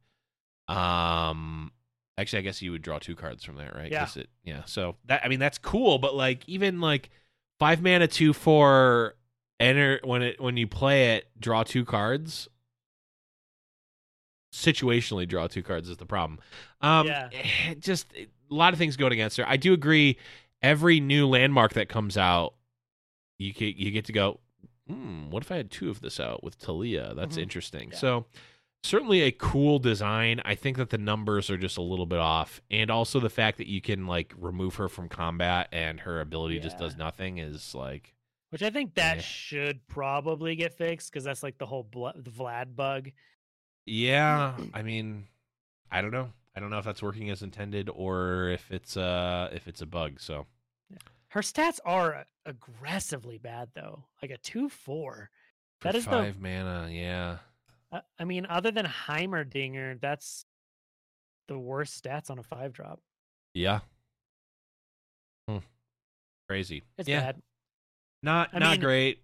[0.69, 1.73] Um
[2.17, 3.91] actually I guess you would draw two cards from that, right?
[3.91, 4.07] Yeah.
[4.15, 4.63] It, yeah.
[4.67, 7.11] So that I mean that's cool, but like even like
[7.59, 9.15] five mana two four
[9.61, 12.49] enter when it when you play it, draw two cards.
[14.53, 16.39] Situationally draw two cards is the problem.
[16.81, 17.29] Um Yeah.
[17.81, 19.45] just a lot of things going against her.
[19.49, 20.17] I do agree
[20.63, 22.55] every new landmark that comes out,
[23.39, 24.41] you get, you get to go,
[24.89, 27.17] hmm, what if I had two of this out with Taliyah?
[27.17, 27.43] That's Mhm.
[27.43, 27.91] interesting.
[27.91, 27.97] Yeah.
[27.99, 28.27] So
[28.85, 30.41] certainly a cool design.
[30.45, 32.61] I think that the numbers are just a little bit off.
[32.71, 36.61] And also the fact that you can like remove her from combat and her ability
[36.61, 38.15] just does nothing is like
[38.51, 39.23] Which I think that Yeah.
[39.23, 43.11] should probably get fixed because that's like the whole Bla- the Vlad bug.
[43.87, 45.27] Yeah, I mean,
[45.91, 46.31] I don't know.
[46.57, 49.87] I don't know if that's working as intended or if it's uh if it's a
[49.87, 50.21] bug.
[50.21, 50.47] So
[50.91, 50.99] Yeah.
[51.29, 54.05] Her stats are aggressively bad though.
[54.23, 55.31] Like a two four.
[55.81, 56.89] That is the- five mana.
[56.93, 57.39] Yeah.
[57.95, 60.45] Uh, I mean, other than Heimerdinger, that's
[61.47, 63.01] the worst stats on a five drop.
[63.55, 63.81] Yeah.
[65.49, 65.59] Hmm.
[66.49, 66.83] Crazy.
[66.99, 67.21] It's yeah.
[67.21, 67.43] bad.
[68.23, 69.21] Not I not mean, great.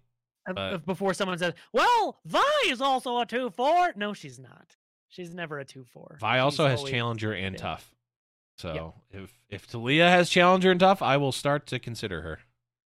[0.55, 3.93] But- Before someone says, "Well, Vi is also a two four.
[3.95, 4.77] No, she's not.
[5.09, 6.17] She's never a two four.
[6.21, 7.61] Vi also has challenger and yeah.
[7.61, 7.93] tough.
[8.57, 12.39] So if if Taliyah has challenger and tough, I will start to consider her.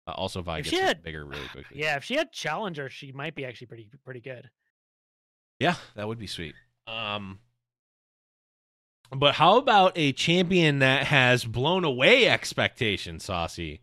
[0.06, 1.80] Uh, also, Vi If gets had- bigger really quickly.
[1.80, 4.50] Yeah, if she had challenger, she might be actually pretty pretty good.
[5.60, 6.54] Yeah, that would be sweet.
[6.86, 7.38] Um,
[9.10, 13.80] but how about a champion that has blown away expectations, Saucy?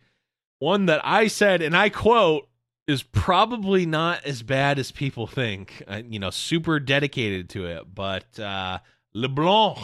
[0.60, 2.48] One that I said, and I quote,
[2.88, 5.84] is probably not as bad as people think.
[5.88, 8.80] Uh, you know, super dedicated to it, but uh,
[9.14, 9.80] LeBlanc,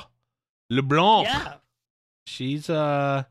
[0.70, 1.54] LeBlanc, Yeah,
[2.28, 3.24] she's uh.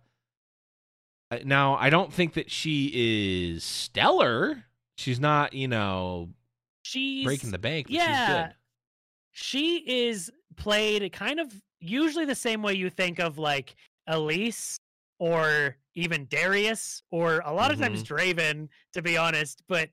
[1.30, 2.90] uh, Now, I don't think that she
[3.54, 4.64] is stellar.
[4.96, 6.30] She's not, you know,
[6.88, 7.86] she's breaking the bank.
[7.86, 8.46] But she's yeah.
[8.48, 8.54] good.
[9.32, 9.76] She
[10.08, 13.74] is played kind of usually the same way you think of like
[14.06, 14.80] Elise
[15.18, 18.14] or even Darius or a lot of times Mm-hmm.
[18.14, 19.62] Draven, to be honest.
[19.68, 19.90] But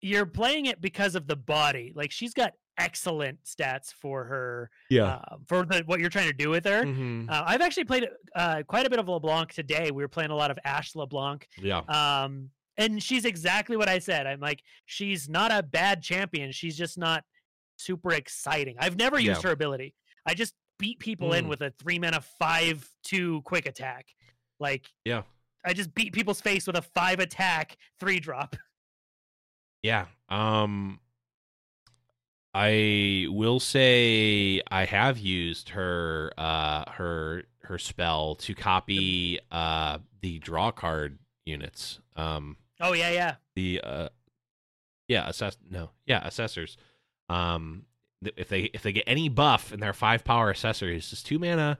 [0.00, 1.92] you're playing it because of the body.
[1.94, 5.14] Like she's got excellent stats for her Yeah.
[5.14, 6.82] uh, for the what you're trying to do with her.
[6.84, 7.28] Mhm.
[7.30, 9.90] Uh, I've actually played uh, quite a bit of LeBlanc today.
[9.90, 11.48] We were playing a lot of Ashe LeBlanc.
[11.58, 11.78] Yeah.
[11.88, 14.26] Um, and she's exactly what I said.
[14.26, 16.52] I'm like, she's not a bad champion.
[16.52, 17.24] She's just not
[17.76, 18.76] super exciting.
[18.78, 19.48] I've never used Yeah.
[19.48, 19.94] her ability.
[20.26, 21.48] I just beat people in Mm.
[21.48, 24.06] with a three mana five two quick attack.
[24.60, 25.22] Like, Yeah.
[25.64, 28.56] I just beat people's face with a five attack three drop.
[29.82, 30.06] Yeah.
[30.28, 31.00] Um
[32.54, 40.38] I will say I have used her uh her her spell to copy uh the
[40.38, 42.00] draw card units.
[42.16, 43.34] Um Oh yeah, yeah.
[43.54, 44.08] the uh
[45.08, 45.90] yeah, assess no.
[46.06, 46.76] Yeah, assessors.
[47.28, 47.84] Um
[48.22, 51.26] th- if they if they get any buff in their 5 power assessor, it's just
[51.26, 51.78] 2 mana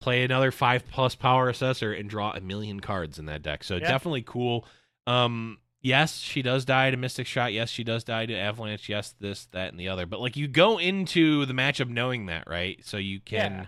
[0.00, 3.64] play another 5 plus power assessor and draw a million cards in that deck.
[3.64, 3.88] So Yeah.
[3.88, 4.66] definitely cool.
[5.06, 7.52] Um yes, she does die to Mystic Shot.
[7.52, 8.88] Yes, she does die to Avalanche.
[8.88, 10.04] Yes, this, that, and the other.
[10.04, 12.84] But like you go into the matchup knowing that, right?
[12.84, 13.66] So you can Yeah.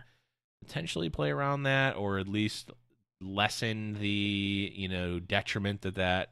[0.67, 2.71] potentially play around that, or at least
[3.21, 6.31] lessen the you know detriment that that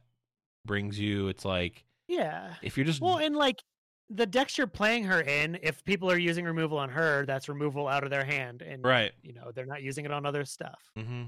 [0.67, 1.29] brings you.
[1.29, 2.55] It's like Yeah.
[2.63, 3.63] if you're just Well, and like
[4.11, 7.89] the decks you're playing her in, if people are using removal on her, that's removal
[7.89, 9.13] out of their hand, and right.
[9.23, 10.81] you know they're not using it on other stuff.
[10.97, 11.25] hmm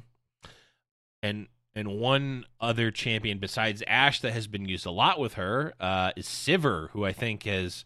[1.22, 5.74] And and one other champion besides Ashe that has been used a lot with her
[5.78, 7.84] uh, is Sivir, who I think has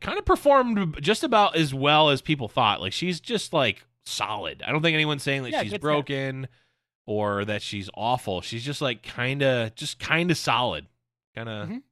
[0.00, 2.80] kind of performed just about as well as people thought.
[2.80, 4.62] Like she's just like solid.
[4.66, 6.46] I don't think anyone's saying that Yeah, she's broken.
[7.10, 8.42] Or that she's awful.
[8.42, 10.86] She's just like kind of just kind of solid.
[11.34, 11.68] Kind of.
[11.70, 11.82] Mhm.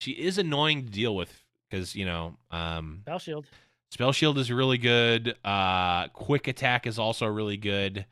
[0.00, 1.30] She is annoying to deal with
[1.68, 3.46] because you know um, Spell Shield.
[3.90, 5.36] Spell Shield is really good.
[5.44, 8.06] Uh, Quick Attack is also really good.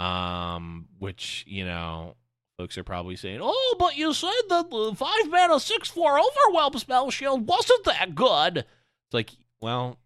[0.00, 2.16] Um, which you know,
[2.56, 6.72] folks are probably saying, "Oh, but you said that the five mana six four overwhelm
[6.78, 9.98] Spell Shield wasn't that good." It's like, well,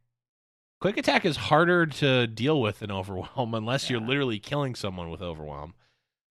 [0.81, 5.23] Quick Attack is harder to deal with than Overwhelm unless you're literally killing someone with
[5.23, 5.75] Overwhelm.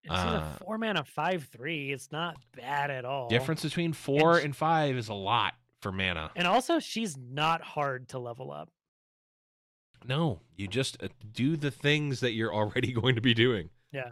[0.03, 1.91] It's uh, a four mana five three.
[1.91, 3.27] It's not bad at all.
[3.27, 6.29] Difference between four sh- and five is a lot for mana.
[6.35, 8.69] And also, she's not hard to level up.
[10.07, 13.69] No, you just uh, do the things that you're already going to be doing.
[13.91, 14.11] Yeah.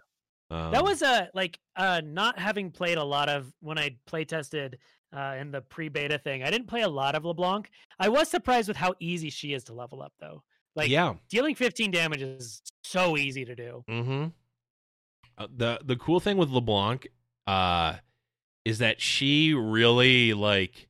[0.50, 4.26] Um, that was uh like uh not having played a lot of when I play
[4.26, 4.78] tested
[5.16, 6.44] uh in the pre-beta thing.
[6.44, 7.70] I didn't play a lot of LeBlanc.
[8.00, 10.44] I was surprised with how easy she is to level up though.
[10.76, 11.14] Like yeah.
[11.30, 13.84] dealing 15 damage is so easy to do.
[13.90, 14.26] Mm-hmm.
[15.38, 17.08] Uh, the the cool thing with LeBlanc,
[17.48, 17.96] uh,
[18.66, 20.88] is that she really like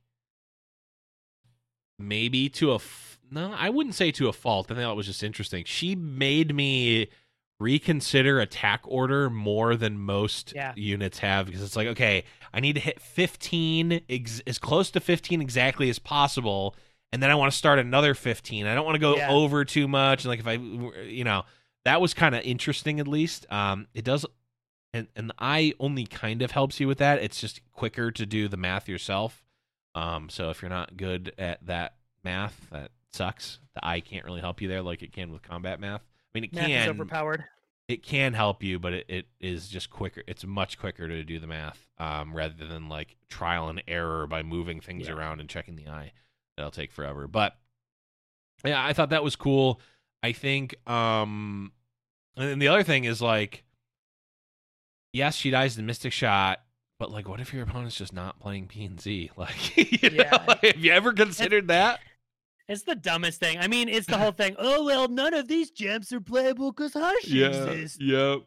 [1.98, 4.66] maybe to a f- no, I wouldn't say to a fault.
[4.70, 5.64] I think that was just interesting.
[5.64, 7.08] She made me
[7.64, 10.72] reconsider attack order more than most Yeah.
[10.76, 15.00] units have because it's like okay, I need to hit 15 ex- as close to
[15.00, 16.76] 15 exactly as possible.
[17.12, 18.66] And then I want to start another 15.
[18.66, 19.30] I don't want to go Yeah.
[19.30, 20.24] over too much.
[20.24, 20.52] And like if I,
[21.02, 21.44] you know,
[21.84, 24.24] that was kind of interesting at least um it does
[24.92, 28.24] and and the eye only kind of helps you with that it's just quicker to
[28.24, 29.44] do the math yourself
[29.94, 31.94] um so if you're not good at that
[32.24, 35.78] math that sucks the eye can't really help you there like it can with combat
[35.78, 37.44] math i mean it Math is can overpowered.
[37.88, 41.38] It can help you but it, it is just quicker it's much quicker to do
[41.38, 45.14] the math um rather than like trial and error by moving things Yeah.
[45.14, 46.12] around and checking the eye
[46.56, 47.56] that'll take forever but
[48.64, 49.80] yeah i thought that was cool
[50.22, 51.72] i think um
[52.36, 53.64] and then the other thing is like
[55.12, 56.60] yes she dies the mystic shot
[56.98, 59.30] But like, what if your opponent's just not playing P and Z?
[59.36, 60.54] Like, you know, Yeah.
[60.62, 62.00] have you ever considered that?
[62.68, 63.58] It's the dumbest thing.
[63.58, 64.56] I mean, it's the whole thing.
[64.58, 67.98] Oh well, none of these gems are playable because Hush exists.
[68.00, 68.38] Yep.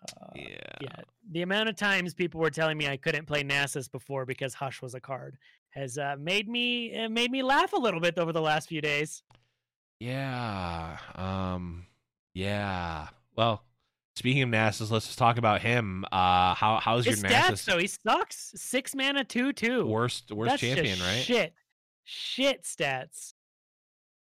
[0.00, 0.46] Uh, Yeah.
[0.80, 0.96] yeah.
[1.32, 4.82] The amount of times people were telling me I couldn't play Nasus before because Hush
[4.82, 5.36] was a card
[5.70, 8.80] has uh, made me uh, made me laugh a little bit over the last few
[8.80, 9.22] days.
[10.00, 10.96] Yeah.
[11.14, 11.86] Um.
[12.34, 13.08] Yeah.
[13.36, 13.62] Well,
[14.16, 16.04] speaking of Nasus, let's just talk about him.
[16.10, 18.52] Uh, how how's His your stats Nasus though, he sucks.
[18.56, 19.86] Six mana, two two.
[19.86, 21.22] worst worst That's champion, just right?
[21.22, 21.54] Shit,
[22.10, 23.34] shit stats.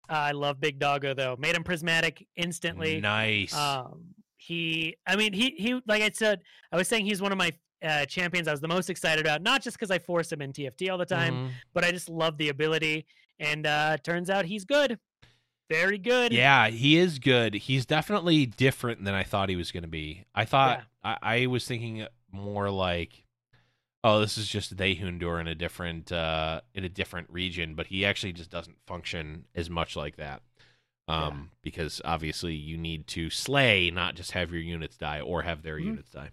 [0.10, 1.36] Uh, I love Big Doggo though.
[1.40, 3.00] Made him prismatic instantly.
[3.02, 3.54] Nice.
[3.56, 4.06] Um,
[4.38, 7.52] he, I mean, he, he, like I said, I was saying he's one of my
[7.84, 10.52] uh, champions I was the most excited about, not just because I force him in
[10.54, 11.50] TFT all the time, Mhm.
[11.74, 13.06] but I just love the ability.
[13.40, 15.00] And uh, turns out he's good,
[15.70, 16.32] very good.
[16.34, 17.56] Yeah, he is good.
[17.56, 20.26] He's definitely different than I thought he was going to be.
[20.36, 23.24] I thought I, I was thinking more like,
[24.04, 28.06] oh, this is just Dehundur in a different uh, in a different region, but he
[28.06, 30.42] actually just doesn't function as much like that.
[31.08, 31.26] Yeah.
[31.28, 35.62] Um, because obviously you need to slay, not just have your units die or have
[35.62, 35.86] their Mhm.
[35.86, 36.30] units die.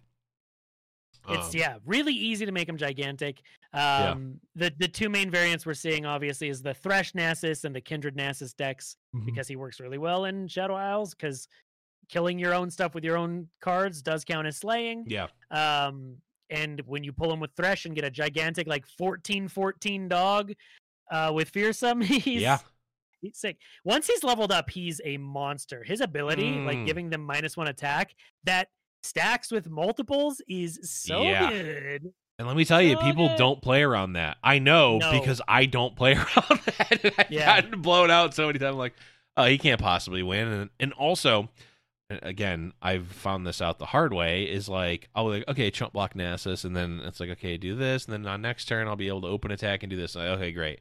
[1.30, 3.42] It's Um, yeah, really easy to make him gigantic.
[3.74, 4.10] Yeah.
[4.12, 7.80] Um, the the two main variants we're seeing obviously is the Thresh Nasus and the
[7.80, 9.26] Kindred Nasus decks mhm.
[9.26, 11.48] because he works really well in Shadow Isles because
[12.08, 15.04] killing your own stuff with your own cards does count as slaying.
[15.08, 19.48] yeah, Um, and when you pull him with Thresh and get a gigantic like 14
[19.48, 20.52] 14 dog
[21.10, 22.58] uh, with Fearsome, he's yeah,
[23.20, 23.56] he's sick.
[23.84, 25.82] Once he's leveled up, he's a monster.
[25.84, 26.86] His ability, like Mm.
[26.86, 28.68] giving them minus one attack, that
[29.02, 31.48] stacks with multiples is so Yeah.
[31.50, 32.12] good.
[32.38, 33.38] And let me tell you, So people good.
[33.38, 34.36] don't play around that.
[34.44, 35.10] I know No.
[35.10, 37.14] because I don't play around that.
[37.18, 37.60] I've Yeah.
[37.60, 38.72] gotten blown out so many times.
[38.74, 38.94] I'm like,
[39.36, 40.46] oh, he can't possibly win.
[40.48, 41.48] And, and also,
[42.10, 44.44] again, I've found this out the hard way.
[44.44, 48.06] Is like, oh, like, okay, chump block Nasus, and then it's like, okay, do this,
[48.06, 50.14] and then on next turn I'll be able to open attack and do this.
[50.14, 50.80] Like, okay, great.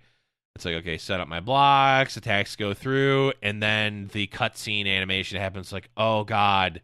[0.55, 5.39] It's like, okay, set up my blocks, attacks go through, and then the cutscene animation
[5.39, 5.71] happens.
[5.71, 6.81] Like, oh god,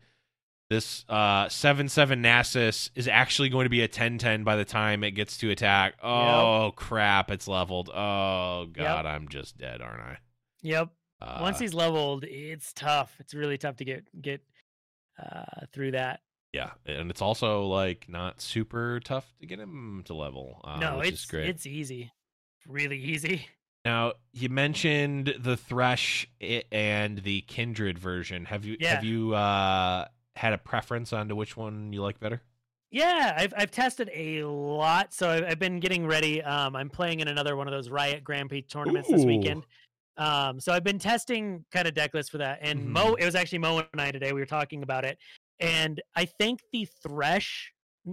[0.70, 5.04] this uh seven seven Nasus is actually going to be a 10-10 by the time
[5.04, 5.96] it gets to attack.
[6.04, 7.90] Oh crap, it's leveled.
[7.90, 10.18] Oh god, I'm just dead, aren't I?
[10.62, 10.90] Yep.
[11.24, 13.16] Uh, Once he's leveled, it's tough.
[13.20, 14.42] It's really tough to get get
[15.22, 16.22] uh, through that.
[16.52, 20.60] yeah, and it's also like not super tough to get him to level.
[20.64, 21.48] Uh, no, it's great.
[21.48, 22.12] it's easy,
[22.68, 23.48] really easy.
[23.86, 26.26] Now you mentioned the Thresh
[26.72, 28.46] and the Kindred version.
[28.46, 30.06] Have you have you uh,
[30.38, 32.42] had a preference on to which one you like better?
[32.92, 36.42] Yeah, I've I've tested a lot, so I've, I've been getting ready.
[36.42, 39.66] Um, I'm playing in another one of those Riot Grand Prix tournaments this weekend.
[40.18, 42.60] Um, so I've been testing kind of deck lists for that.
[42.62, 43.22] And Mo, Mm-hmm.
[43.22, 44.32] it was actually Mo and I today.
[44.34, 45.18] We were talking about it,
[45.60, 47.72] and I think the Thresh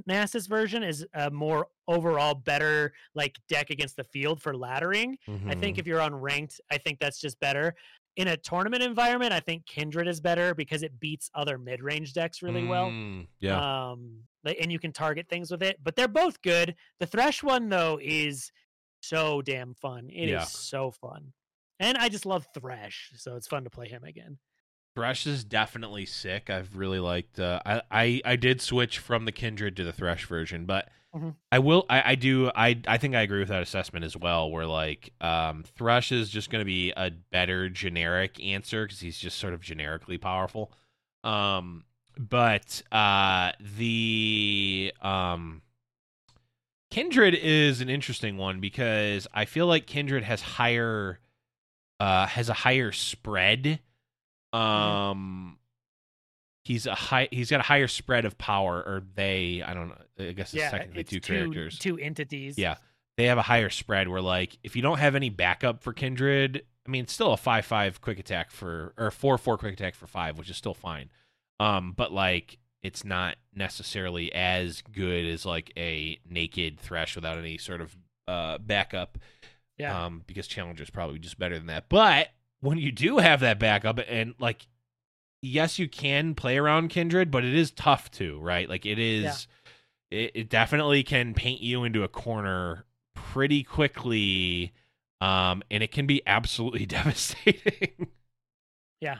[0.08, 5.14] Nasus version is a more overall better like deck against the field for laddering.
[5.26, 5.60] I Mm-hmm.
[5.60, 7.74] think if you're on ranked, I think that's just better.
[8.16, 12.12] In a tournament environment, I think Kindred is better because it beats other mid range
[12.12, 12.86] decks really well.
[12.90, 13.90] Mm, yeah.
[13.90, 16.74] Um, and you can target things with it, but they're both good.
[16.98, 18.50] The Thresh one though is
[19.00, 20.08] so damn fun.
[20.10, 20.44] It is Yeah.
[20.44, 21.32] so fun,
[21.80, 24.38] and I just love Thresh, so it's fun to play him again.
[24.94, 26.50] Thresh is definitely sick.
[26.50, 27.40] I've really liked.
[27.40, 31.34] Uh, I, I I did switch from the Kindred to the Thresh version, but Mhm.
[31.52, 31.86] I will.
[31.90, 32.50] I, I do.
[32.54, 34.50] I I think I agree with that assessment as well.
[34.50, 39.18] Where like um, Thresh is just going to be a better generic answer because he's
[39.18, 40.72] just sort of generically powerful.
[41.24, 41.84] Um,
[42.18, 45.62] but uh, the um.
[46.90, 51.20] Kindred is an interesting one because I feel like Kindred has higher
[52.00, 53.78] uh has a higher spread.
[54.52, 55.58] Um
[56.64, 60.28] he's a high he's got a higher spread of power or they I don't know
[60.28, 61.78] I guess it's yeah, technically it's two, characters.
[61.78, 62.58] two entities.
[62.58, 62.76] Yeah.
[63.16, 66.62] They have a higher spread where like if you don't have any backup for Kindred,
[66.86, 70.38] I mean it's still a 5-5 quick attack for or 4-4 quick attack for 5,
[70.38, 71.10] which is still fine.
[71.58, 77.58] Um but like it's not necessarily as good as like a naked thresh without any
[77.58, 77.96] sort of
[78.26, 79.18] uh backup
[79.80, 81.88] yeah, um, because Challenger Challenger's probably just better than that.
[81.88, 82.28] But
[82.60, 84.66] when you do have that backup, and like,
[85.42, 88.68] yes, you can play around Kindred, but it is tough to, right?
[88.68, 89.46] Like, it is,
[90.10, 94.72] it, it definitely can paint you into a corner pretty quickly,
[95.20, 98.08] um, and it can be absolutely devastating.
[99.00, 99.18] Yeah.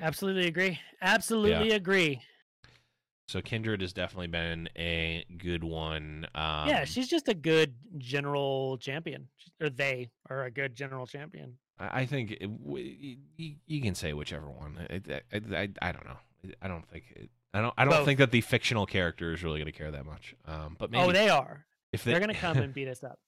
[0.00, 0.78] Absolutely agree.
[1.02, 2.20] Absolutely agree.
[3.28, 6.26] So Kindred has definitely been a good one.
[6.34, 9.28] Um, yeah, she's just a good general champion,
[9.60, 11.58] or they are a good general champion.
[11.78, 14.78] I I think it, w- y- y- you can say whichever one.
[14.90, 16.16] I, I, I, I don't know.
[16.62, 17.74] I don't think it, I don't.
[17.78, 18.04] I don't Both.
[18.06, 20.34] think that the fictional character is really going to care that much.
[20.46, 21.64] Um, but maybe Oh, they are.
[21.92, 23.18] if They're gonna come and beat us up.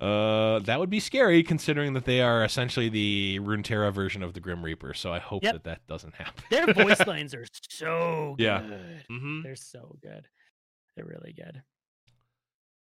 [0.00, 4.40] Uh, that would be scary considering that they are essentially the Runeterra version of the
[4.40, 4.94] Grim Reaper.
[4.94, 5.52] So I hope Yep.
[5.54, 6.44] that that doesn't happen.
[6.50, 8.44] Their voice lines are so good.
[8.44, 8.62] Yeah.
[9.08, 10.26] hmm They're so good.
[10.96, 11.62] They're really good.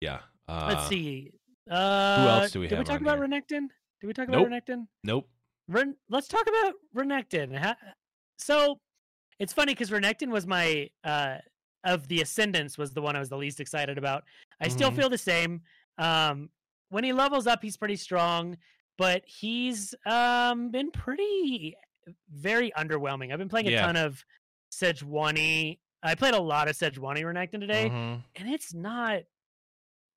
[0.01, 0.19] Yeah.
[0.47, 1.31] Uh, Let's see.
[1.69, 3.27] Uh, else do we Did we talk about here?
[3.27, 3.67] Renekton?
[3.99, 4.47] Did we talk Nope.
[4.47, 4.87] about Renekton?
[5.03, 5.27] Nope.
[5.67, 7.75] Ren- let's talk about Renekton.
[8.37, 8.79] So
[9.39, 11.37] it's funny because Renekton was my uh
[11.83, 14.23] of the Ascendants was the one I was the least excited about.
[14.61, 14.95] I still Mhm.
[14.95, 15.61] feel the same.
[15.97, 16.49] Um,
[16.89, 18.57] when he levels up, he's pretty strong,
[18.97, 21.75] but he's um been pretty
[22.31, 23.31] very underwhelming.
[23.33, 23.85] I've been playing a Yeah.
[23.85, 24.23] ton of
[24.71, 25.79] Sejuani.
[26.03, 28.23] I played a lot of Sejuani Renekton today, Mhm.
[28.35, 29.23] and it's not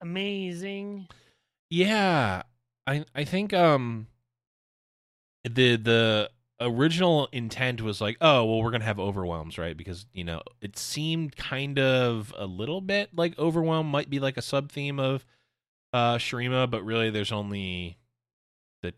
[0.01, 1.07] amazing.
[1.69, 2.43] Yeah,
[2.87, 4.07] I I think um
[5.43, 6.29] the the
[6.59, 9.75] original intent was like, oh well, we're gonna have overwhelms, right?
[9.75, 14.37] Because you know it seemed kind of a little bit like overwhelm might be like
[14.37, 15.25] a sub theme of
[15.93, 17.97] uh Shurima, but really there's only
[18.81, 18.93] the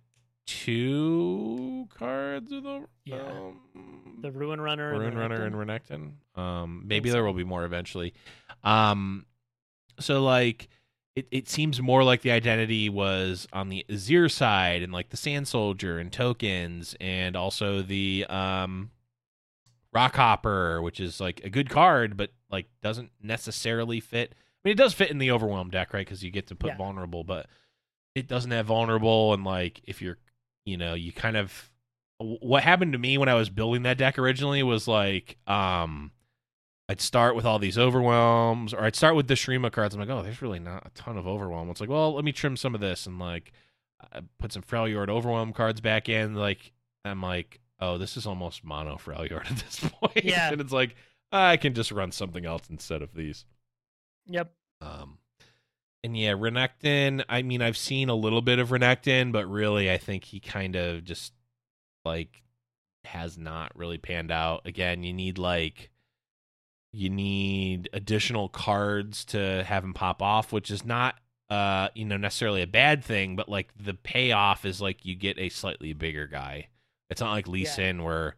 [0.45, 3.17] two cards of the Yeah.
[3.21, 6.13] um, The Ruin Runner, and Rune Runner and Renekton.
[6.35, 6.39] Renekton.
[6.41, 8.13] Um, maybe there will be more eventually.
[8.63, 9.25] Um,
[9.99, 10.69] so like
[11.15, 15.17] it, it seems more like the identity was on the Azir side and like the
[15.17, 18.89] Sand Soldier and tokens and also the um
[19.95, 24.33] Rockhopper, which is like a good card, but like doesn't necessarily fit.
[24.63, 26.05] I mean, it does fit in the Overwhelm deck, right?
[26.05, 26.77] Because you get to put Yeah.
[26.77, 27.47] vulnerable, but
[28.15, 29.33] it doesn't have vulnerable.
[29.33, 30.17] And like, if you're,
[30.65, 31.69] you know, you kind of
[32.19, 36.11] what happened to me when I was building that deck originally was like, um,
[36.87, 39.93] I'd start with all these overwhelms, or I'd start with the Shurima cards.
[39.95, 41.69] I'm like, oh, there's really not a ton of overwhelm.
[41.69, 43.51] It's like, well, let me trim some of this and like
[44.13, 46.35] I put some Freljord overwhelm cards back in.
[46.35, 46.71] Like,
[47.03, 50.23] I'm like, oh, this is almost mono Freljord at this point.
[50.23, 50.51] Yeah.
[50.51, 50.95] and it's like
[51.31, 53.43] I can just run something else instead of these.
[54.27, 54.51] Yep.
[54.81, 55.17] Um,
[56.03, 57.23] and yeah, Renekton.
[57.29, 60.75] I mean, I've seen a little bit of Renekton, but really, I think he kind
[60.75, 61.33] of just
[62.05, 62.43] like
[63.05, 64.61] has not really panned out.
[64.65, 65.89] Again, you need like
[66.91, 71.15] you need additional cards to have him pop off, which is not
[71.49, 75.37] uh you know necessarily a bad thing, but like the payoff is like you get
[75.39, 76.67] a slightly bigger guy.
[77.09, 77.71] It's not like Lee Yeah.
[77.71, 78.35] Sin where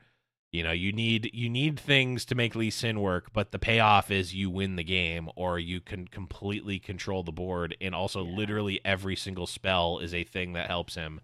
[0.56, 4.10] you know you need you need things to make Lee Sin work, but the payoff
[4.10, 8.36] is you win the game or you can completely control the board, and also Yeah.
[8.36, 11.22] literally every single spell is a thing that helps him.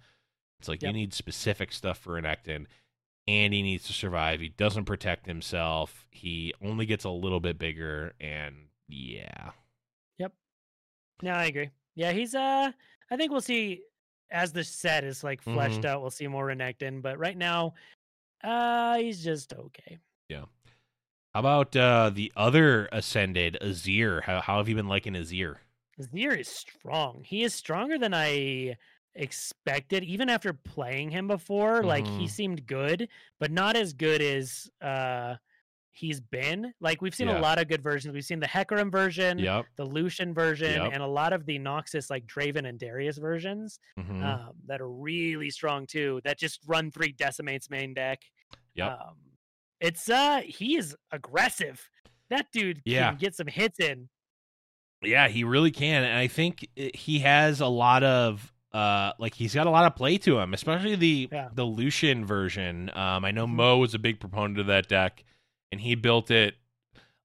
[0.59, 2.67] It's like you need specific stuff for Renekton,
[3.27, 4.39] and he needs to survive.
[4.41, 6.05] He doesn't protect himself.
[6.11, 9.51] He only gets a little bit bigger, and yeah,
[10.19, 10.34] Yep.
[11.23, 11.69] No, I agree.
[11.95, 12.71] Yeah, he's uh
[13.09, 13.82] I think we'll see
[14.32, 15.86] as the set is like fleshed Mhm.
[15.86, 17.73] out, we'll see more Renekton, but right now,
[18.43, 19.97] uh he's just okay.
[20.29, 20.45] Yeah.
[21.33, 24.23] How about uh, the other ascended Azir?
[24.23, 25.57] How how have you been liking Azir?
[25.99, 27.23] Azir is strong.
[27.23, 28.77] He is stronger than I
[29.15, 31.83] expected, even after playing him before.
[31.83, 32.29] Like he Mhm.
[32.29, 35.35] seemed good, but not as good as uh
[35.93, 36.73] he's been.
[36.79, 37.39] Like we've seen Yeah.
[37.39, 38.13] a lot of good versions.
[38.13, 39.65] We've seen the Hecarim version, Yep.
[39.75, 40.91] the Lucian version, Yep.
[40.93, 43.79] and a lot of the Noxus like Draven and Darius versions.
[43.97, 46.21] hmm um, that are really strong too.
[46.23, 48.21] That just run three decimates main deck.
[48.73, 49.15] Yeah, Um,
[49.81, 51.89] it's uh he is aggressive.
[52.29, 53.09] That dude Yeah.
[53.09, 54.07] can get some hits in.
[55.03, 59.53] Yeah, he really can, and I think he has a lot of uh, like he's
[59.53, 61.49] got a lot of play to him, especially the Yeah.
[61.53, 62.89] the Lucian version.
[62.93, 63.55] Um, I know Mhm.
[63.55, 65.25] Mo was a big proponent of that deck,
[65.72, 66.55] and he built it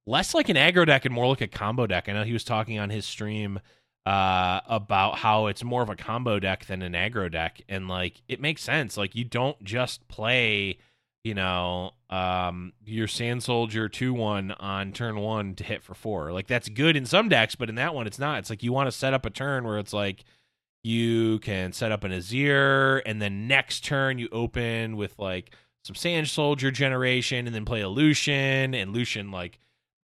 [0.07, 2.09] less like an aggro deck and more like a combo deck.
[2.09, 3.61] I know he was talking on his stream
[4.05, 7.61] uh about how it's more of a combo deck than an aggro deck.
[7.69, 8.97] And like it makes sense.
[8.97, 10.79] Like you don't just play
[11.25, 16.47] you know um your sand soldier 2-1 on turn 1 to hit for 4 like
[16.47, 18.39] that's good in some decks but in that one it's not.
[18.39, 20.25] It's like you want to set up a turn where it's like
[20.85, 25.51] you can set up an azir and then next turn you open with like
[25.87, 29.61] some sand soldier generation and then play a lucian and lucian like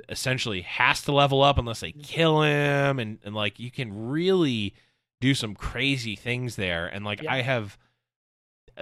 [0.08, 2.00] essentially has to level up unless they mm-hmm.
[2.02, 4.74] kill him and, and like you can really
[5.20, 7.32] do some crazy things there and like Yeah.
[7.32, 7.76] i have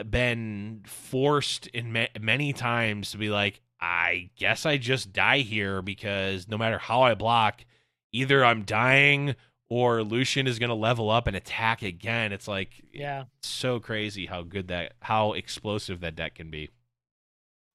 [0.09, 5.81] been forced in ma- many times to be like i guess i just die here
[5.83, 7.65] because no matter how i block
[8.13, 9.35] either i'm dying
[9.71, 13.25] or lucian is going to level up and attack again it's like Yeah.
[13.43, 16.69] so crazy how good that how explosive that deck can be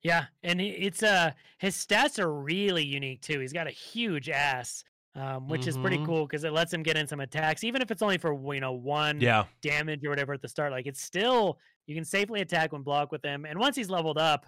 [0.06, 0.26] Yeah.
[0.44, 3.40] And it's uh his stats are really unique too.
[3.40, 4.84] He's got a huge ass.
[5.18, 6.06] Um, which is pretty Mhm.
[6.06, 8.60] cool because it lets him get in some attacks, even if it's only for you
[8.60, 10.72] know one yeah damage or whatever at the start.
[10.74, 14.18] Like it's still you can safely attack when block with him, and once he's leveled
[14.18, 14.46] up,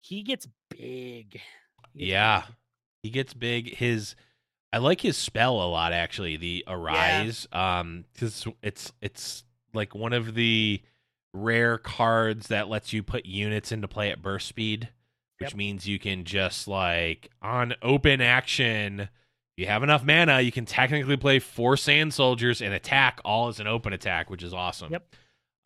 [0.00, 0.80] he gets big.
[0.82, 1.42] He gets
[1.94, 2.42] Yeah.
[2.46, 2.54] big.
[3.02, 3.74] He gets big.
[3.74, 4.14] His
[4.72, 6.36] I like his spell a lot actually.
[6.36, 9.42] The arise, um, because it's it's
[9.72, 10.80] like one of the
[11.34, 14.88] rare cards that lets you put units into play at burst speed,
[15.40, 15.56] which Yep.
[15.56, 19.08] means you can just like on open action.
[19.56, 23.60] You have enough mana, you can technically play four sand soldiers and attack all as
[23.60, 24.92] an open attack, which is awesome.
[24.92, 25.14] Yep.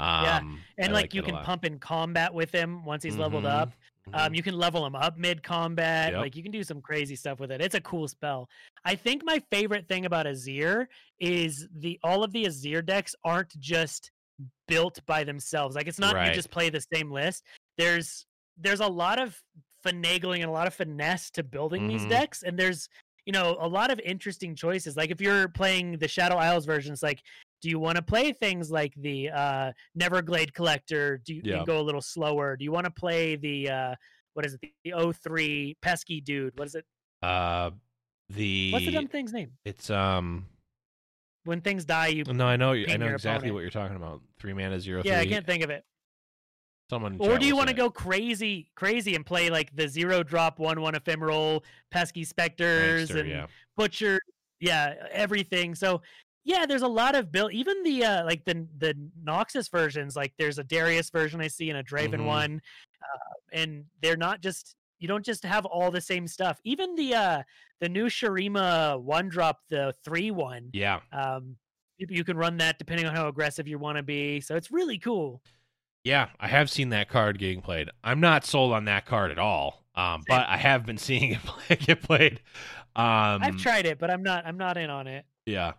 [0.00, 3.50] Um, and I like, you can pump in combat with him once he's leveled Mhm.
[3.50, 3.72] up.
[4.08, 4.18] Mhm.
[4.26, 6.12] Um, you can level him up mid combat.
[6.12, 6.20] Yep.
[6.20, 7.60] Like you can do some crazy stuff with it.
[7.60, 8.48] It's a cool spell.
[8.84, 10.86] I think my favorite thing about Azir
[11.18, 14.10] is the all of the Azir decks aren't just
[14.68, 15.74] built by themselves.
[15.74, 16.28] Like it's not Right.
[16.28, 17.42] you just play the same list.
[17.76, 18.24] There's
[18.56, 19.40] there's a lot of
[19.84, 22.08] finagling and a lot of finesse to building these Mhm.
[22.10, 22.88] decks, and there's
[23.26, 24.96] you know a lot of interesting choices.
[24.96, 27.22] Like if you're playing the Shadow Isles version, it's like
[27.60, 31.18] do you want to play things like the uh, Neverglade Collector?
[31.18, 31.56] Do you, Yeah.
[31.58, 32.56] and go a little slower?
[32.56, 33.94] Do you want to play the uh,
[34.34, 34.60] what is it?
[34.62, 36.56] The, the 03 pesky dude.
[36.56, 36.84] What is it?
[37.22, 37.70] uh,
[38.30, 39.52] the What's the dumb thing's name?
[39.64, 40.46] it's um
[41.48, 42.24] When things die, you.
[42.24, 43.54] no, I know I know exactly opponent.
[43.54, 44.20] what you're talking about.
[44.38, 45.82] Three mana zero Yeah, I can't think of it.
[46.90, 50.58] Someone Or do you want to go crazy, crazy and play like the zero drop
[50.58, 53.46] one one ephemeral pesky specters and yeah.
[53.78, 54.20] butcher,
[54.60, 55.74] yeah, everything.
[55.74, 56.02] So
[56.44, 57.54] yeah, there's a lot of build.
[57.54, 58.94] Even the uh, like the the
[59.24, 62.26] Noxus versions, like there's a Darius version I see and a Draven Mhm.
[62.26, 62.62] one,
[63.02, 66.60] uh, and they're not just you don't just have all the same stuff.
[66.64, 67.42] Even the uh
[67.80, 71.00] the new Shurima one drop, the three one, Yeah.
[71.12, 71.56] um,
[71.96, 74.40] you, you can run that depending on how aggressive you want to be.
[74.40, 75.42] So it's really cool.
[76.04, 77.90] Yeah, I have seen that card getting played.
[78.02, 79.84] I'm not sold on that card at all.
[79.94, 82.40] Um, but I have been seeing it play, get played.
[82.96, 85.24] Um, I've tried it, but I'm not I'm not in on it.
[85.46, 85.72] Yeah.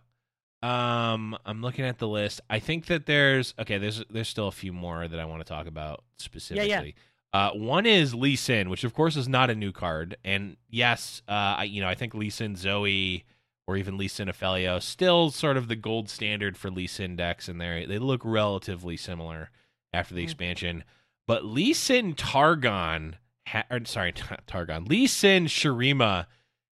[0.62, 2.42] Um, I'm looking at the list.
[2.50, 3.78] I think that there's okay.
[3.78, 6.94] There's there's still a few more that I want to talk about specifically.
[7.32, 11.22] Uh, one is Lee Sin, which of course is not a new card, and yes,
[11.28, 13.24] uh, I, you know I think Lee Sin Zoe
[13.68, 17.48] or even Lee Sin Ophelio still sort of the gold standard for Lee Sin decks,
[17.48, 19.50] and they they look relatively similar
[19.92, 20.24] after the Mhm.
[20.24, 20.84] expansion.
[21.28, 23.14] But Lee Sin Targon,
[23.46, 26.26] ha- or, sorry, not Targon, Lee Sin Shurima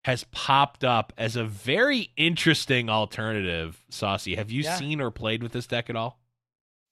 [0.05, 3.85] has popped up as a very interesting alternative.
[3.91, 4.75] Saucy, have you Yeah.
[4.77, 6.19] seen or played with this deck at all?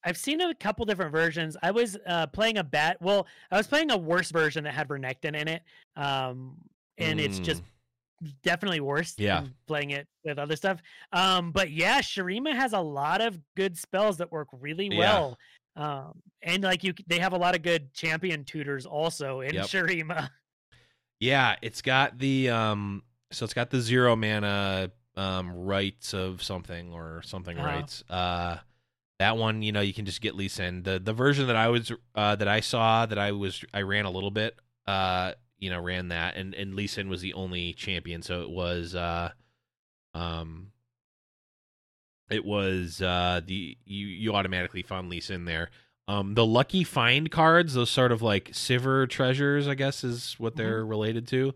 [0.06, 1.56] I've seen a couple different versions.
[1.62, 2.96] I was uh, playing a bat.
[3.00, 5.62] Well, I was playing a worse version that had Renekton in it,
[5.96, 6.56] um,
[6.96, 7.62] and it's just
[8.42, 9.14] definitely worse.
[9.18, 9.42] Yeah.
[9.66, 10.80] playing it with other stuff.
[11.12, 14.96] Um, but yeah, Shurima has a lot of good spells that work really Yeah.
[14.96, 15.38] well.
[15.74, 19.66] Um, and like you, they have a lot of good champion tutors also in Yep.
[19.66, 20.30] Shurima.
[21.18, 23.02] Yeah, it's got the um
[23.32, 27.66] so it's got the zero mana um rights of something or something Uh-huh.
[27.66, 28.04] rights.
[28.10, 28.58] Uh
[29.18, 30.82] that one, you know, you can just get Lee Sin.
[30.82, 34.04] The the version that I was uh that I saw that I was I ran
[34.04, 37.72] a little bit, uh, you know, ran that and and Lee Sin was the only
[37.72, 39.30] champion, so it was uh
[40.14, 40.72] um
[42.30, 45.70] it was uh the you you automatically found Lee Sin there.
[46.08, 50.54] Um, the lucky find cards, those sort of like Sivir treasures, I guess is what
[50.54, 51.52] they're related to.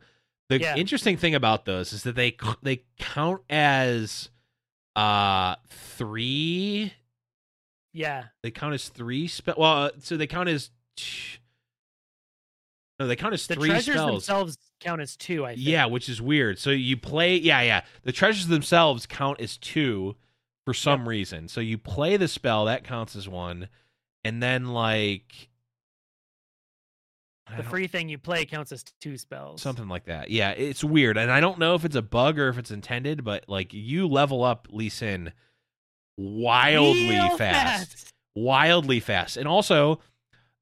[0.49, 0.75] The Yeah.
[0.77, 4.31] interesting thing about those is that they they count as
[4.97, 6.95] uh three.
[7.93, 9.57] Yeah, They count as three spell.
[9.59, 11.38] Well, uh, so they count as t-
[13.01, 14.11] no, they count as the three treasures spells.
[14.26, 15.45] themselves count as two.
[15.45, 15.66] I think.
[15.66, 16.59] Yeah, which is weird.
[16.59, 17.82] So you play, yeah, yeah.
[18.03, 20.16] The treasures themselves count as two
[20.66, 21.49] for some reason.
[21.49, 23.68] So you play the spell that counts as one,
[24.22, 25.49] and then like
[27.57, 29.61] the free thing you play counts as two spells.
[29.62, 30.30] something like that.
[30.30, 33.24] Yeah, it's weird, and I don't know if it's a bug or if it's intended,
[33.24, 35.32] but like you level up Lee Sin
[36.17, 39.37] wildly Real fast wildly fast.
[39.37, 40.01] And also,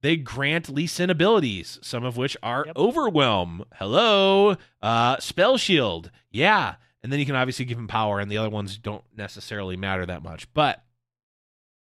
[0.02, 2.76] they grant Lee Sin abilities, some of which are Yep.
[2.76, 6.76] Overwhelm, Hello, uh, Spell Shield, yeah.
[7.02, 10.04] And then you can obviously give him power, and the other ones don't necessarily matter
[10.06, 10.52] that much.
[10.52, 10.82] But,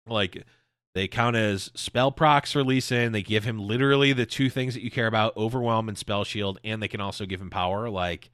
[0.07, 0.45] like,
[0.95, 3.12] they count as spell procs for Lee Sin.
[3.12, 6.59] They give him literally the two things that you care about Overwhelm and Spell Shield,
[6.64, 7.89] and they can also give him power.
[7.89, 8.31] Like,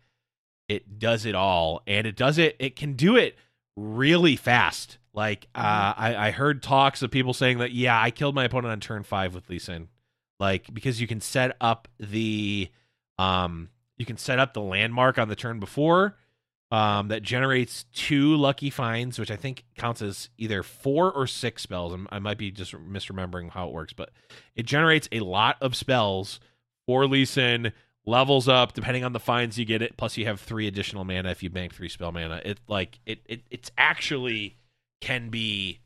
[0.68, 1.82] it does it all.
[1.86, 3.36] And it does it, it can do it
[3.76, 4.98] really fast.
[5.14, 8.72] Like uh, I, I heard talks of people saying that yeah, I killed my opponent
[8.72, 9.88] on turn five with Lee Sin,
[10.40, 12.70] like because you can set up the
[13.18, 16.16] um you can set up the landmark on the turn before
[16.70, 21.62] um that generates two lucky finds, which I think counts as either four or six
[21.62, 21.92] spells.
[21.92, 24.10] I'm, I might be just misremembering how it works, but
[24.56, 26.40] it generates a lot of spells
[26.86, 27.74] for Lee Sin
[28.06, 31.30] levels up depending on the finds you get it plus you have three additional mana
[31.30, 32.40] if you bank three spell mana.
[32.44, 34.56] It like it, it it's actually
[35.02, 35.80] can be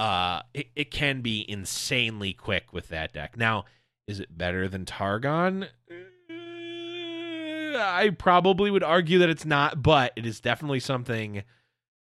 [0.00, 3.64] uh it, it can be insanely quick with that deck now
[4.08, 10.24] is it better than targon Uh, I probably would argue that it's not, but it
[10.24, 11.42] is definitely something.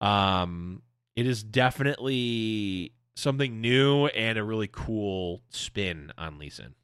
[0.03, 0.83] Um,
[1.17, 6.75] it is definitely something new and a really cool spin on Lee Sin.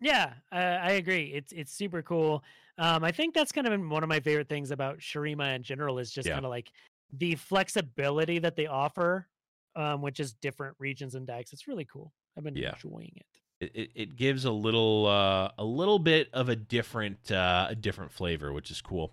[0.00, 1.32] Yeah, I, I agree.
[1.34, 2.44] It's it's super cool.
[2.76, 5.62] Um, I think that's kind of been one of my favorite things about Shurima in
[5.62, 6.34] general is just Yeah.
[6.34, 6.70] kind of like
[7.12, 9.28] the flexibility that they offer,
[9.76, 11.52] um, which is different regions and decks.
[11.52, 12.12] It's really cool.
[12.36, 12.72] I've been Yeah.
[12.72, 13.26] enjoying it.
[13.60, 17.74] It, it, it gives a little uh, a little bit of a different uh, a
[17.74, 19.12] different flavor, which is cool.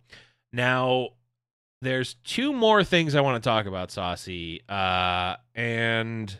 [0.51, 1.09] Now,
[1.81, 6.35] there's two more things I want to talk about, Saucy, uh, and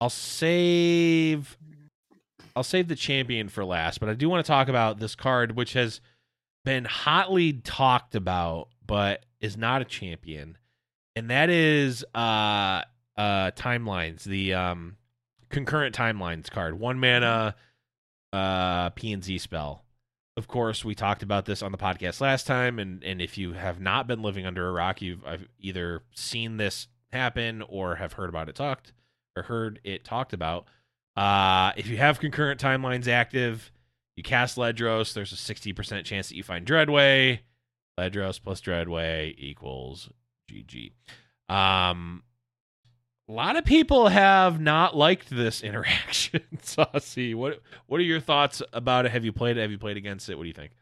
[0.00, 1.56] I'll save
[2.54, 5.56] I'll save the champion for last, but I do want to talk about this card,
[5.56, 6.00] which has
[6.64, 10.56] been hotly talked about, but is not a champion,
[11.14, 12.82] and that is uh
[13.16, 14.96] uh timelines, the um
[15.50, 17.54] concurrent timelines card, one mana
[18.32, 19.84] uh P and Z spell.
[20.34, 23.52] Of course, we talked about this on the podcast last time, and and if you
[23.52, 28.14] have not been living under a rock, you've I've either seen this happen or have
[28.14, 28.94] heard about it talked
[29.36, 30.66] or heard it talked about.
[31.14, 33.70] Uh, if you have concurrent timelines active,
[34.16, 35.12] you cast Ledros.
[35.12, 37.40] There's a sixty percent chance that you find Dreadway.
[38.10, 40.10] Ledros plus Dreadway equals
[40.50, 40.92] GG.
[41.48, 42.22] Um,
[43.28, 46.42] a lot of people have not liked this interaction.
[46.62, 49.12] Saucy, what what are your thoughts about it?
[49.12, 49.60] Have you played it?
[49.60, 50.36] Have you played against it?
[50.36, 50.72] What do you think?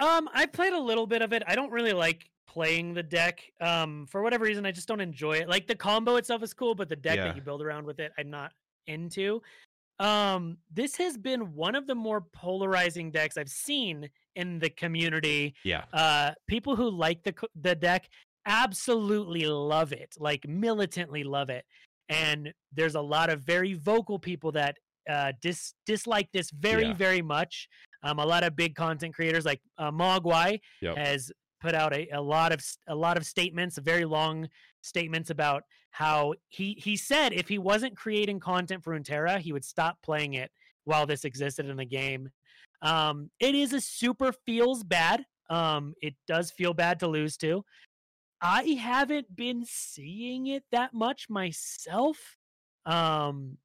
[0.00, 1.42] Um, I played a little bit of it.
[1.46, 3.42] I don't really like playing the deck.
[3.60, 5.48] Um, for whatever reason, I just don't enjoy it.
[5.48, 7.24] Like the combo itself is cool, but the deck Yeah.
[7.26, 8.52] that you build around with it, I'm not
[8.86, 9.42] into.
[10.00, 15.54] Um, this has been one of the more polarizing decks I've seen in the community.
[15.64, 17.34] Yeah, Uh, people who like the
[17.68, 18.08] the deck
[18.46, 21.64] absolutely love it, like militantly love it.
[22.08, 24.76] And there's a lot of very vocal people that
[25.10, 26.92] uh, dis- dislike this very, Yeah.
[26.94, 27.68] very much.
[28.02, 30.96] Um, a lot of big content creators like uh, Mogwai Yep.
[30.96, 34.48] has put out a, a lot of a lot of statements, very long
[34.82, 39.64] statements about how he he said if he wasn't creating content for Runeterra, he would
[39.64, 40.50] stop playing it
[40.84, 42.28] while this existed in the game.
[42.82, 45.24] Um, it is a super feels bad.
[45.50, 47.64] Um, it does feel bad to lose to.
[48.40, 52.36] I haven't been seeing it that much myself.
[52.86, 53.58] Um,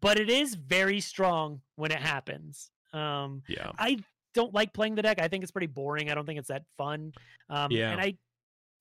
[0.00, 2.70] but it is very strong when it happens.
[2.92, 3.98] Um, yeah, I
[4.34, 5.20] don't like playing the deck.
[5.20, 6.10] I think it's pretty boring.
[6.10, 7.12] I don't think it's that fun.
[7.48, 7.90] Um, Yeah.
[7.92, 8.16] and I,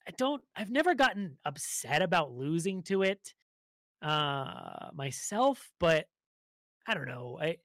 [0.08, 0.42] I don't.
[0.56, 3.34] I've never gotten upset about losing to it,
[4.02, 5.70] uh, myself.
[5.80, 6.06] But
[6.88, 7.38] I don't know.
[7.42, 7.58] I,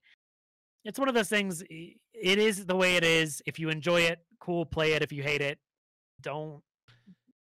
[0.84, 1.62] it's one of those things.
[1.70, 1.98] It
[2.38, 3.42] is the way it is.
[3.46, 4.66] If you enjoy it, cool.
[4.66, 5.02] Play it.
[5.02, 5.58] If you hate it,
[6.20, 6.62] don't.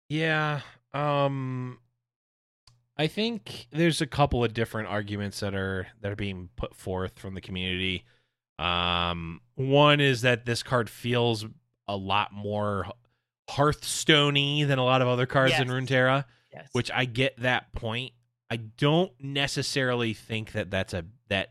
[0.10, 0.62] yeah.
[0.94, 1.80] Um,
[2.98, 7.18] I think there's a couple of different arguments that are that are being put forth
[7.20, 8.04] from the community.
[8.58, 11.46] Um, one is that this card feels
[11.88, 12.88] a lot more
[13.50, 15.74] Hearthstoney than a lot of other cards in Yes.
[15.74, 16.26] Runeterra.
[16.54, 16.68] Yes.
[16.72, 18.12] which I get that point.
[18.50, 21.50] I don't necessarily think that that's a that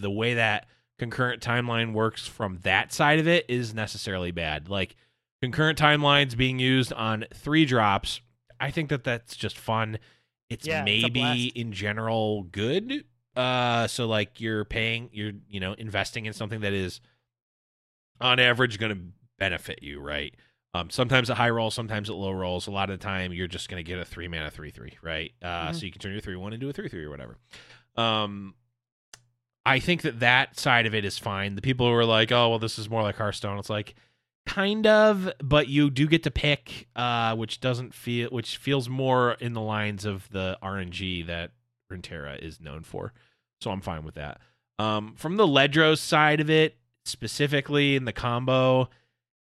[0.00, 0.66] the way that
[0.98, 4.68] concurrent timeline works from that side of it is necessarily bad.
[4.68, 4.96] Like
[5.42, 8.20] concurrent timelines being used on three drops,
[8.60, 9.98] I think that that's just fun.
[10.48, 11.56] It's Yeah, maybe blast.
[11.56, 13.04] in general good.
[13.34, 17.00] Uh, so like you're paying, you're you know investing in something that is
[18.20, 19.02] on average going to
[19.38, 20.34] benefit you, right?
[20.74, 22.66] Um, sometimes at high roll, sometimes at low rolls.
[22.66, 24.92] A lot of the time, you're just going to get a three mana three three,
[25.02, 25.32] right?
[25.42, 25.74] Uh, Mhm.
[25.74, 27.36] So you can turn your three one into a three three or whatever.
[27.96, 28.54] Um,
[29.66, 31.56] I think that that side of it is fine.
[31.56, 33.94] The people who are like, "Oh, well, this is more like Hearthstone," it's like
[34.46, 39.32] kind of, but you do get to pick, uh, which doesn't feel, which feels more
[39.32, 41.50] in the lines of the RNG that
[41.92, 43.12] Runeterra is known for.
[43.60, 44.40] So I'm fine with that.
[44.78, 48.88] Um, from the Ledros side of it, specifically in the combo,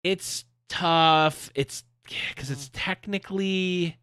[0.04, 1.50] it's tough.
[1.56, 3.98] It's because it's technically it's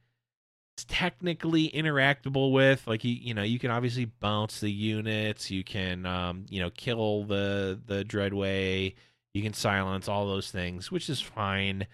[0.85, 2.87] technically interactable with.
[2.87, 5.51] Like you, you know, you can obviously bounce the units.
[5.51, 8.95] You can, um, you know, kill the the Dreadway.
[9.35, 11.87] You can silence all those things, which is fine.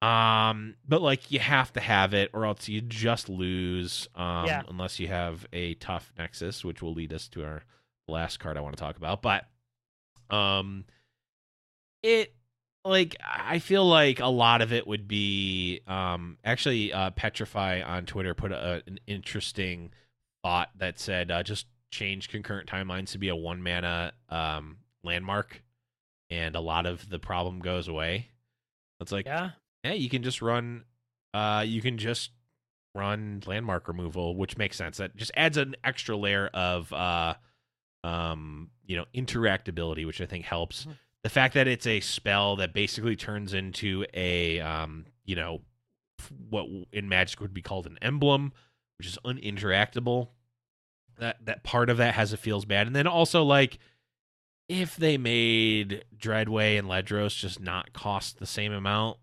[0.00, 4.08] Um, but like you have to have it, or else you just lose.
[4.16, 4.62] Um, Yeah.
[4.68, 7.62] unless you have a tough Nexus, which will lead us to our
[8.08, 9.22] last card I want to talk about.
[9.22, 9.46] But,
[10.28, 10.84] um,
[12.02, 12.34] it
[12.84, 18.06] like I feel like a lot of it would be um actually uh Petrify on
[18.06, 19.92] Twitter put a, an interesting
[20.42, 25.62] thought that said uh, just change concurrent timelines to be a one mana um landmark
[26.30, 28.28] and a lot of the problem goes away.
[29.00, 29.50] It's like Yeah.
[29.84, 30.84] yeah, you can just run
[31.34, 32.30] uh you can just
[32.94, 34.96] run landmark removal, which makes sense.
[34.98, 37.34] That just adds an extra layer of uh
[38.04, 40.86] um you know interactability, which I think helps.
[40.86, 40.96] Mhm.
[41.22, 45.60] The fact that it's a spell that basically turns into a um, you know,
[46.50, 48.52] what in Magic would be called an emblem,
[48.98, 50.28] which is uninteractable.
[51.18, 53.78] That that part of that has it feels bad, and then also like
[54.68, 59.18] if they made Dreadway and Ledros just not cost the same amount.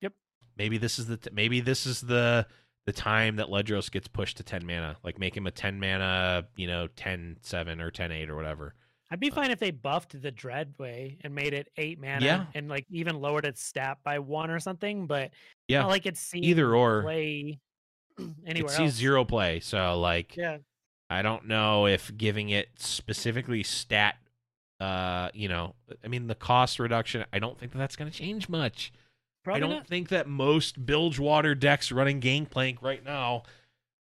[0.00, 0.12] Yep.
[0.56, 2.46] Maybe this is the t- maybe this is the
[2.84, 4.96] the time that Ledros gets pushed to 10 mana.
[5.04, 8.74] Like make him a 10 mana, you know, 10 7 or 10 8 or whatever.
[9.10, 12.46] I'd be fine if they buffed the Dreadway and made it eight mana Yeah.
[12.54, 15.30] and like even lowered its stat by one or something, but
[15.66, 15.80] Yeah.
[15.80, 17.02] not like it's seen Either or.
[17.02, 17.58] play
[18.46, 18.94] anywhere it sees else.
[18.94, 19.60] zero play.
[19.60, 20.58] So like Yeah.
[21.10, 24.16] I don't know if giving it specifically stat
[24.80, 28.16] uh, you know, I mean the cost reduction, I don't think that that's going to
[28.16, 28.92] change much.
[29.42, 29.86] Probably I don't not.
[29.88, 33.42] think that most Bilgewater decks running Gangplank right now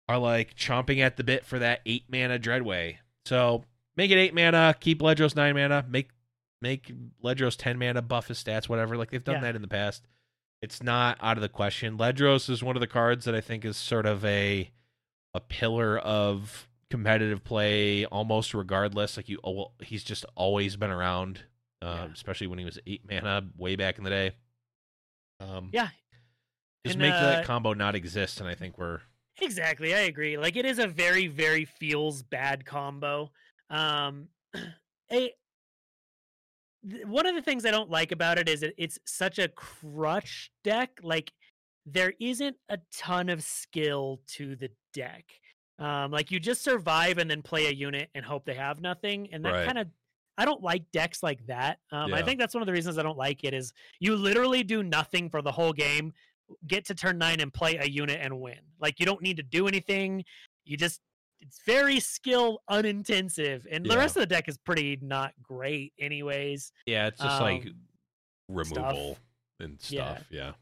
[0.09, 2.97] are like chomping at the bit for that eight mana Dreadway.
[3.25, 3.63] So
[3.97, 6.09] make it eight mana, keep Ledros nine mana, make
[6.61, 6.91] make
[7.23, 8.97] Ledros ten mana, buff his stats, whatever.
[8.97, 9.41] Like they've done Yeah.
[9.41, 10.07] that in the past.
[10.61, 11.97] It's not out of the question.
[11.97, 14.71] Ledros is one of the cards that I think is sort of a
[15.33, 19.17] a pillar of competitive play almost regardless.
[19.17, 19.39] Like you
[19.81, 21.41] he's just always been around.
[21.81, 22.13] Uh, Yeah.
[22.13, 24.31] especially when he was eight mana way back in the day.
[25.39, 25.89] Um Yeah.
[26.85, 29.01] just And, make uh, that combo not exist, and I think we're
[29.41, 30.37] Exactly, I agree.
[30.37, 33.31] Like it is a very, very feels bad combo.
[33.69, 34.27] Um,
[35.11, 35.33] a
[37.05, 40.51] one of the things I don't like about it is that it's such a crush
[40.63, 40.99] deck.
[41.01, 41.31] Like
[41.85, 45.25] there isn't a ton of skill to the deck.
[45.79, 49.29] Um, like you just survive and then play a unit and hope they have nothing,
[49.33, 49.65] and that Right.
[49.65, 49.87] kind of
[50.37, 51.79] I don't like decks like that.
[51.91, 54.63] Um, I think that's one of the reasons I don't like it is you literally
[54.63, 56.11] do nothing for the whole game,
[56.67, 58.59] get to turn nine and play a unit and win.
[58.79, 60.25] Like you don't need to do anything.
[60.65, 60.99] You just
[61.47, 66.71] it's very skill unintensive, and the rest of the deck is pretty not great, anyways.
[66.85, 67.75] yeah, it's just like Um,
[68.49, 69.17] removal
[69.59, 70.23] and stuff.
[70.29, 70.53] Yeah.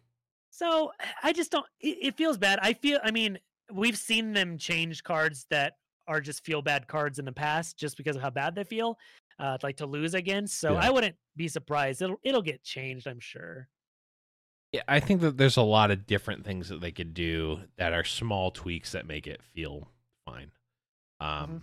[0.51, 0.91] So
[1.23, 1.65] I just don't.
[1.79, 2.59] It, it feels bad.
[2.61, 2.99] I feel.
[3.03, 3.39] I mean,
[3.71, 5.73] we've seen them change cards that
[6.07, 8.97] are just feel bad cards in the past, just because of how bad they feel,
[9.39, 10.45] uh, like to lose again.
[10.47, 10.79] So Yeah.
[10.79, 12.01] I wouldn't be surprised.
[12.01, 13.07] It'll it'll get changed.
[13.07, 13.67] I'm sure.
[14.73, 17.93] Yeah, I think that there's a lot of different things that they could do that
[17.93, 19.91] are small tweaks that make it feel.
[21.23, 21.57] Um, Mm-hmm.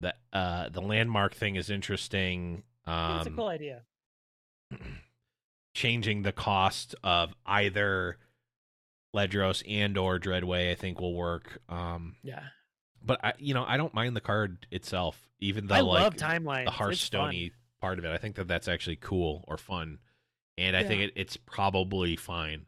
[0.00, 2.62] the uh the landmark thing is interesting.
[2.86, 3.82] Yeah, it's a Um, cool idea.
[5.74, 8.18] changing the cost of either
[9.14, 11.60] Ledros and or Dreadway, I think will work.
[11.68, 12.42] Um, Yeah,
[13.02, 16.16] but I, you know, I don't mind the card itself, even though I like love
[16.16, 16.64] timelines.
[16.66, 16.70] the.
[16.72, 18.10] Hearthstone part of it.
[18.12, 19.98] I think that that's actually cool or fun,
[20.58, 20.88] and I Yeah.
[20.88, 22.66] think it, it's probably fine.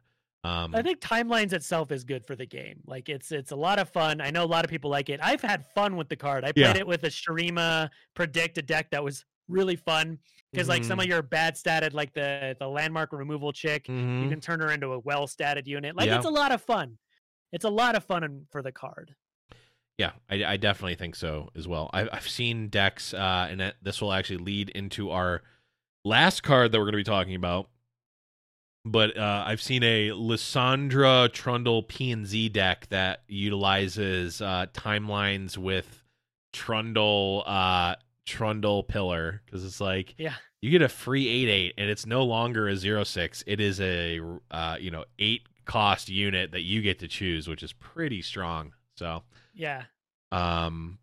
[0.48, 2.80] Um, I think timelines itself is good for the game.
[2.86, 4.20] Like it's it's a lot of fun.
[4.20, 5.20] I know a lot of people like it.
[5.22, 6.44] I've had fun with the card.
[6.44, 6.76] I played Yeah.
[6.78, 10.18] it with a Shurima predict a deck that was really fun
[10.52, 14.22] because like some of your bad statted like the the landmark removal chick, Mhm.
[14.24, 15.96] you can turn her into a well statted unit.
[15.96, 16.16] Like Yeah.
[16.16, 16.98] it's a lot of fun.
[17.52, 19.14] It's a lot of fun in- for the card.
[19.96, 21.90] Yeah, I, I definitely think so as well.
[21.92, 25.42] I, I've seen decks, uh, and this will actually lead into our
[26.04, 27.68] last card that we're going to be talking about.
[28.84, 35.58] But uh, I've seen a Lissandra Trundle P and Z deck that utilizes uh, timelines
[35.58, 36.02] with
[36.52, 40.34] Trundle uh, Trundle Pillar because it's like Yeah.
[40.62, 43.44] you get a free eight eight, and it's no longer a zero six.
[43.46, 44.20] It is a
[44.50, 48.72] uh, you know eight cost unit that you get to choose, which is pretty strong.
[48.96, 49.22] So.
[49.54, 49.84] Yeah.
[50.32, 50.98] Um.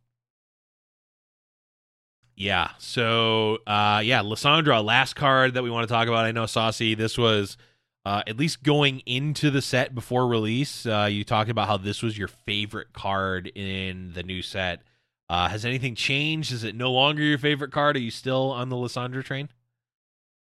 [2.35, 2.71] Yeah.
[2.79, 6.25] So, uh, yeah, Lissandra, last card that we want to talk about.
[6.25, 7.57] I know, Saucy, this was
[8.05, 10.85] uh, at least going into the set before release.
[10.85, 14.81] Uh, you talked about how this was your favorite card in the new set.
[15.29, 16.51] Uh, has anything changed?
[16.51, 17.95] Is it no longer your favorite card?
[17.95, 19.49] Are you still on the Lissandra train?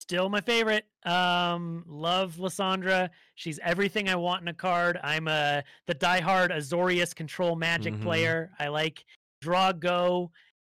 [0.01, 0.87] Still my favorite.
[1.05, 3.11] Um, love Lissandra.
[3.35, 4.99] She's everything I want in a card.
[5.03, 8.03] I'm a the diehard Azorius control magic Mhm.
[8.03, 8.51] player.
[8.59, 9.05] I like
[9.41, 10.31] draw go.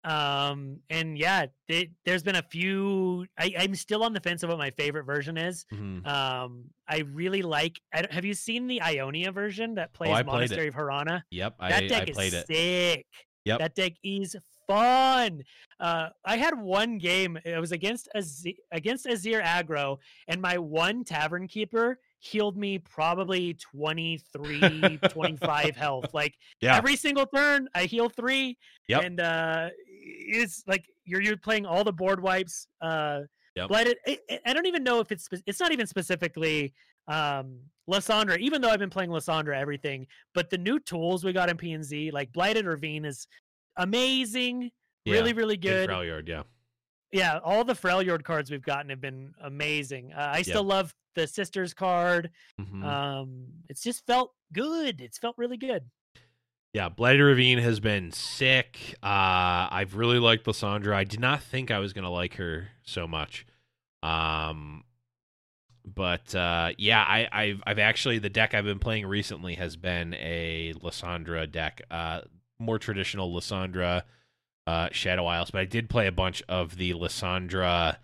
[0.05, 3.25] Um, and yeah, they, there's been a few.
[3.39, 5.65] I, I'm still on the fence of what my favorite version is.
[5.73, 6.05] Mm-hmm.
[6.07, 7.81] Um, I really like.
[7.93, 10.25] I, have you seen the Ionia version that plays Oh, played it.
[10.27, 11.23] Monastery of Hirana?
[11.31, 12.47] Yep, That I, deck I is it.
[12.47, 13.05] sick.
[13.45, 13.59] Yep.
[13.59, 14.35] That deck is
[14.67, 15.43] fun.
[15.79, 17.37] Uh, I had one game.
[17.45, 19.97] It was against Az- against Azir aggro,
[20.27, 26.11] and my one tavern keeper healed me probably 23, 25 health.
[26.13, 26.75] Like Yeah.
[26.75, 28.57] every single turn, I heal three.
[28.87, 29.03] Yep.
[29.03, 29.69] And uh,
[30.07, 32.67] it's like you're you're playing all the board wipes.
[32.81, 33.21] Uh,
[33.57, 33.69] Yep.
[33.69, 33.97] Blighted.
[34.05, 36.73] I, I- I don't even know if it's it's not even specifically
[37.07, 37.57] um
[37.89, 41.55] Lissandra, even though I've been playing Lissandra everything, but the new tools we got in
[41.55, 43.27] PNZ, like Blighted Ravine is
[43.77, 44.71] amazing,
[45.05, 45.89] Yeah, really, really good.
[45.89, 46.43] Freljord, yeah.
[47.11, 50.11] yeah, all the Freljord cards we've gotten have been amazing.
[50.13, 52.31] Uh, I still love the sisters card.
[52.59, 52.83] Mhm.
[52.83, 54.99] Um, it's just felt good.
[54.99, 55.83] It's felt really good.
[56.75, 58.95] Yeah, Blighted Ravine has been sick.
[59.01, 60.93] Uh, I've really liked Lissandra.
[60.93, 63.45] I did not think I was gonna like her so much.
[64.03, 64.83] Um,
[65.85, 70.15] but uh, yeah, I, I've I've actually the deck I've been playing recently has been
[70.15, 72.21] a Lissandra deck, uh,
[72.59, 74.01] more traditional Lissandra,
[74.67, 75.51] uh, Shadow Isles.
[75.51, 77.95] But I did play a bunch of the Lissandra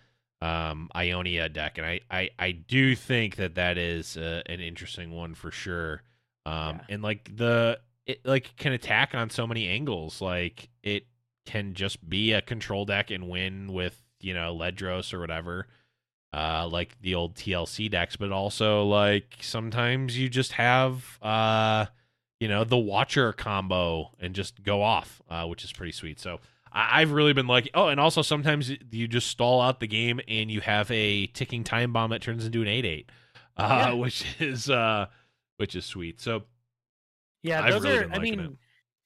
[0.41, 5.11] um, Ionia deck, and I, I I do think that that is uh, an interesting
[5.11, 6.03] one for sure.
[6.45, 6.79] Um, Yeah.
[6.87, 7.81] and like the
[8.11, 10.21] it like can attack on so many angles.
[10.21, 11.05] Like it
[11.45, 15.67] can just be a control deck and win with you know Ledros or whatever,
[16.33, 18.15] uh, like the old TLC decks.
[18.15, 21.85] But also like sometimes you just have uh,
[22.39, 26.19] you know the Watcher combo and just go off, uh, which is pretty sweet.
[26.19, 26.39] So.
[26.73, 30.21] I- I've really been like, oh, and also sometimes you just stall out the game
[30.29, 33.09] and you have a ticking time bomb that turns into an eight eight,
[33.57, 33.93] uh, Yeah.
[33.95, 35.07] which is uh,
[35.57, 36.21] which is sweet.
[36.21, 36.43] So
[37.43, 38.11] Yeah, those really are.
[38.11, 38.57] I mean,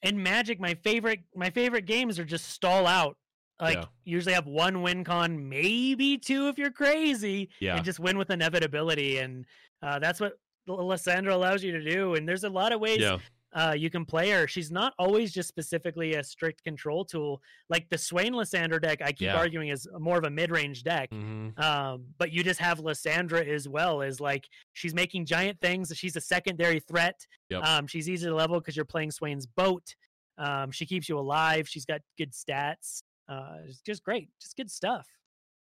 [0.01, 3.17] in Magic, my favorite my favorite games are just stall out.
[3.59, 3.85] Like Yeah.
[4.03, 8.29] usually have one win con, maybe two if you're crazy, yeah, and just win with
[8.29, 9.19] inevitability.
[9.19, 9.45] And
[9.81, 10.33] uh, that's what
[10.67, 12.15] Lissandra allows you to do.
[12.15, 13.19] And there's a lot of ways yeah,
[13.55, 14.47] uh, you can play her.
[14.47, 17.41] She's not always just specifically a strict control tool.
[17.69, 19.37] Like the Swain Lissandra deck, I keep Yeah.
[19.37, 21.09] arguing is more of a mid range deck.
[21.09, 25.91] hmm Um, but you just have Lissandra as well as like she's making giant things.
[25.95, 27.25] She's a secondary threat.
[27.49, 27.63] Yep.
[27.63, 29.95] Um, she's easy to level because you're playing Swain's boat.
[30.37, 31.67] Um, she keeps you alive.
[31.69, 33.01] She's got good stats.
[33.29, 34.27] Uh, it's just great.
[34.41, 35.07] Just good stuff.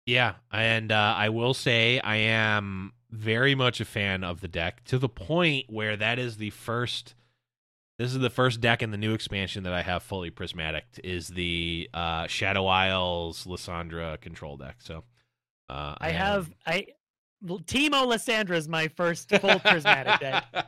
[0.05, 0.34] yeah.
[0.51, 4.97] And uh, I will say I am very much a fan of the deck to
[4.99, 7.15] the point where that is the first.
[7.99, 10.85] This is the first deck in the new expansion that I have fully prismatic.
[11.03, 14.77] Is the uh, Shadow Isles Lissandra control deck.
[14.79, 15.03] So
[15.69, 16.87] uh, I am- have I
[17.45, 20.45] Teemo Lissandra is my first full prismatic deck.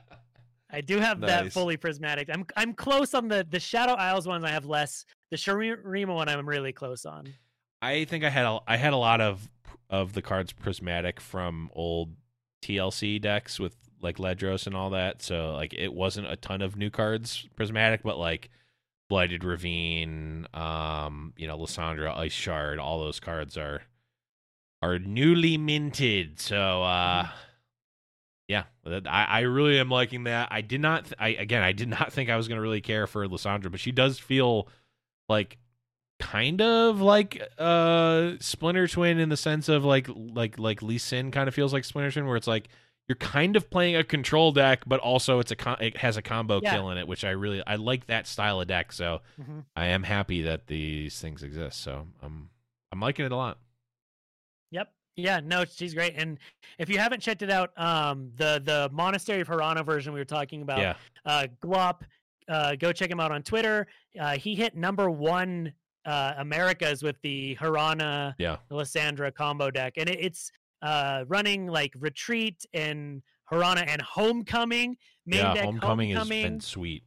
[0.73, 2.29] I do have that fully prismatic.
[2.31, 4.43] I'm I'm close on the the Shadow Isles ones.
[4.43, 5.05] I have less.
[5.29, 7.33] The Shurima one I'm really close on.
[7.81, 9.49] I think I had a, I had a lot of
[9.89, 12.13] of the cards prismatic from old
[12.61, 15.21] TLC decks with like Ledros and all that.
[15.21, 18.49] So like it wasn't a ton of new cards prismatic, but like
[19.09, 23.81] Blighted Ravine, um, you know, Lissandra, Ice Shard, all those cards are
[24.81, 26.39] are newly minted.
[26.39, 27.27] So uh
[28.47, 30.49] yeah, I, I really am liking that.
[30.51, 33.07] I did not th- I again I did not think I was gonna really care
[33.07, 34.67] for Lissandra, but she does feel
[35.29, 35.57] like
[36.19, 41.31] kind of like uh Splinter Twin in the sense of like like like Lee Sin
[41.31, 42.67] kind of feels like Splinter Twin where it's like
[43.11, 46.21] you're kind of playing a control deck but also it's a con- it has a
[46.21, 46.75] combo Yeah.
[46.75, 49.65] kill in it which I really I like that style of deck so Mhm.
[49.75, 52.49] I am happy that these things exist so I'm
[52.91, 53.57] I'm liking it a lot
[54.71, 54.93] Yep.
[55.17, 56.13] Yeah, no, she's great.
[56.15, 56.39] And
[56.79, 60.25] if you haven't checked it out, um, the the Monastery of Hirana version we were
[60.25, 60.95] talking about, yeah
[61.25, 62.03] uh, Glop,
[62.47, 63.87] uh, go check him out on Twitter.
[64.17, 65.73] Uh, he hit number one
[66.05, 70.49] uh, Americas with the Hirana yeah Lissandra combo deck, and it, it's
[70.81, 73.21] uh, running like Retreat and
[73.51, 74.97] Hirana and Homecoming.
[75.25, 77.03] Main yeah deck Homecoming, Homecoming, has been sweet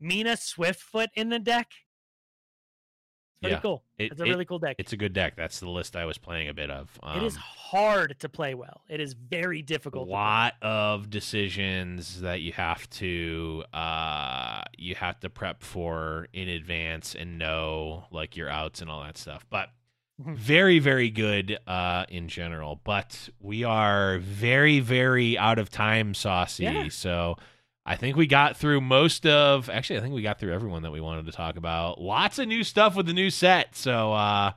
[0.00, 1.68] Mina Swiftfoot in the deck.
[1.70, 3.60] It's pretty Yeah.
[3.60, 3.84] cool.
[3.98, 4.76] it, It's a it- really cool deck.
[4.78, 7.22] it's a good deck that's the list I was playing a bit of um, it
[7.22, 8.82] is hard to play well.
[8.88, 10.06] It is very difficult.
[10.08, 10.12] play.
[10.14, 17.14] lot of decisions that you have to uh you have to prep for in advance
[17.14, 19.70] and know like your outs and all that stuff but.
[20.18, 26.62] Very very good uh in general but we are very very out of time saucy
[26.64, 26.88] Yeah.
[26.88, 27.36] so
[27.84, 30.92] I think we got through most of actually I think we got through everyone that
[30.92, 34.52] we wanted to talk about lots of new stuff with the new set so uh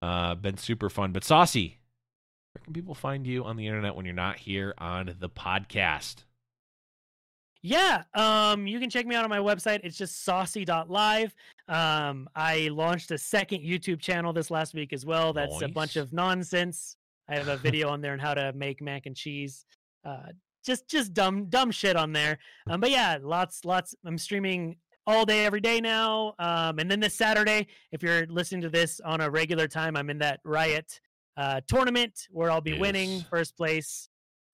[0.00, 1.78] uh been super fun but saucy
[2.54, 6.24] where can people find you on the internet when you're not here on the podcast?
[7.66, 9.80] Yeah, um, you can check me out on my website.
[9.82, 11.34] It's just saucy.live.
[11.66, 15.32] Um, I launched a second YouTube channel this last week as well.
[15.32, 16.96] That's a bunch of nonsense.
[17.28, 19.66] I have a video on there on how to make mac and cheese.
[20.04, 20.28] Uh,
[20.64, 22.38] just just dumb dumb shit on there.
[22.70, 23.96] Um, but yeah, lots lots.
[24.04, 26.36] I'm streaming all day every day now.
[26.38, 30.08] Um, and then this Saturday, if you're listening to this on a regular time, I'm
[30.08, 31.00] in that Riot
[31.36, 34.08] uh, tournament where I'll be winning first place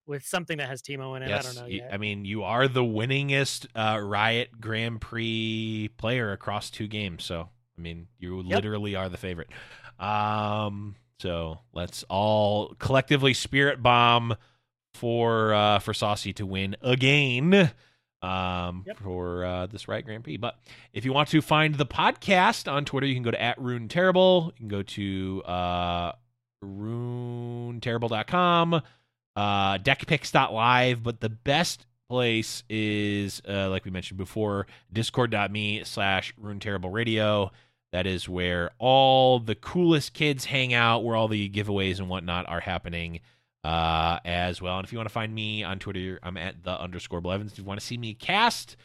[0.06, 1.30] with something that has Teemo in it.
[1.30, 1.90] I don't know yet.
[1.92, 7.24] I mean, you are the winningest uh, Riot Grand Prix player across two games.
[7.24, 7.48] So,
[7.78, 9.48] I mean, you literally are the favorite.
[9.98, 14.34] Um, so let's all collectively spirit bomb
[14.94, 17.70] for uh, for Saucy to win again.
[18.22, 18.98] um, Yep.
[18.98, 20.36] for uh, this right Grand Prix.
[20.36, 20.58] But
[20.92, 23.88] if you want to find the podcast on Twitter, you can go to at Rune
[23.88, 24.52] Terrible.
[24.56, 26.12] You can go to uh,
[26.64, 28.82] runeterrible.com,
[29.36, 31.02] uh, deckpicks.live.
[31.02, 37.50] But the best place is, uh, like we mentioned before, discord.me slash Rune Terrible Radio.
[37.92, 42.48] That is where all the coolest kids hang out, where all the giveaways and whatnot
[42.48, 43.20] are happening
[43.64, 44.78] uh, as well.
[44.78, 47.52] And if you want to find me on Twitter, I'm at the underscore Blevins.
[47.52, 48.76] If you want to see me cast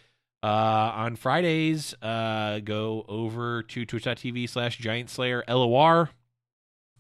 [0.44, 6.10] uh, on Fridays, uh, go over to twitch.tv slash giant slayer LOR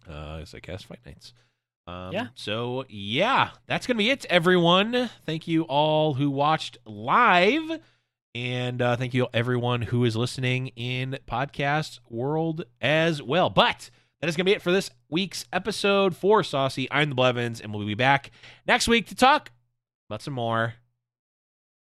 [0.10, 1.34] uh, as I cast Fight Nights.
[1.88, 2.28] Um, Yeah.
[2.36, 5.10] So, yeah, that's going to be it, everyone.
[5.26, 7.80] Thank you all who watched live.
[8.36, 13.50] And uh, thank you everyone who is listening in podcast world as well.
[13.50, 13.90] But
[14.22, 16.88] that is going to be it for this week's episode for Saucy.
[16.92, 18.30] I'm the Blevins, and we'll be back
[18.68, 19.52] next week to talk
[20.10, 20.76] about some more.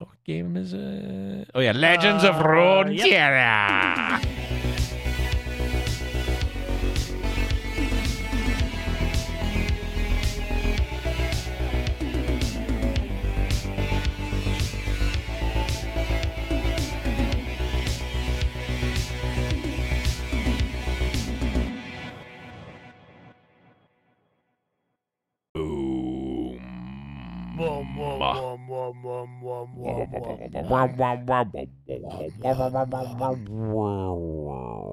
[0.00, 1.50] What game is it?
[1.54, 4.22] Oh, yeah, Legends of Uh, Runeterra.
[4.22, 4.30] Boom.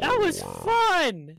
[0.02, 1.36] That was fun.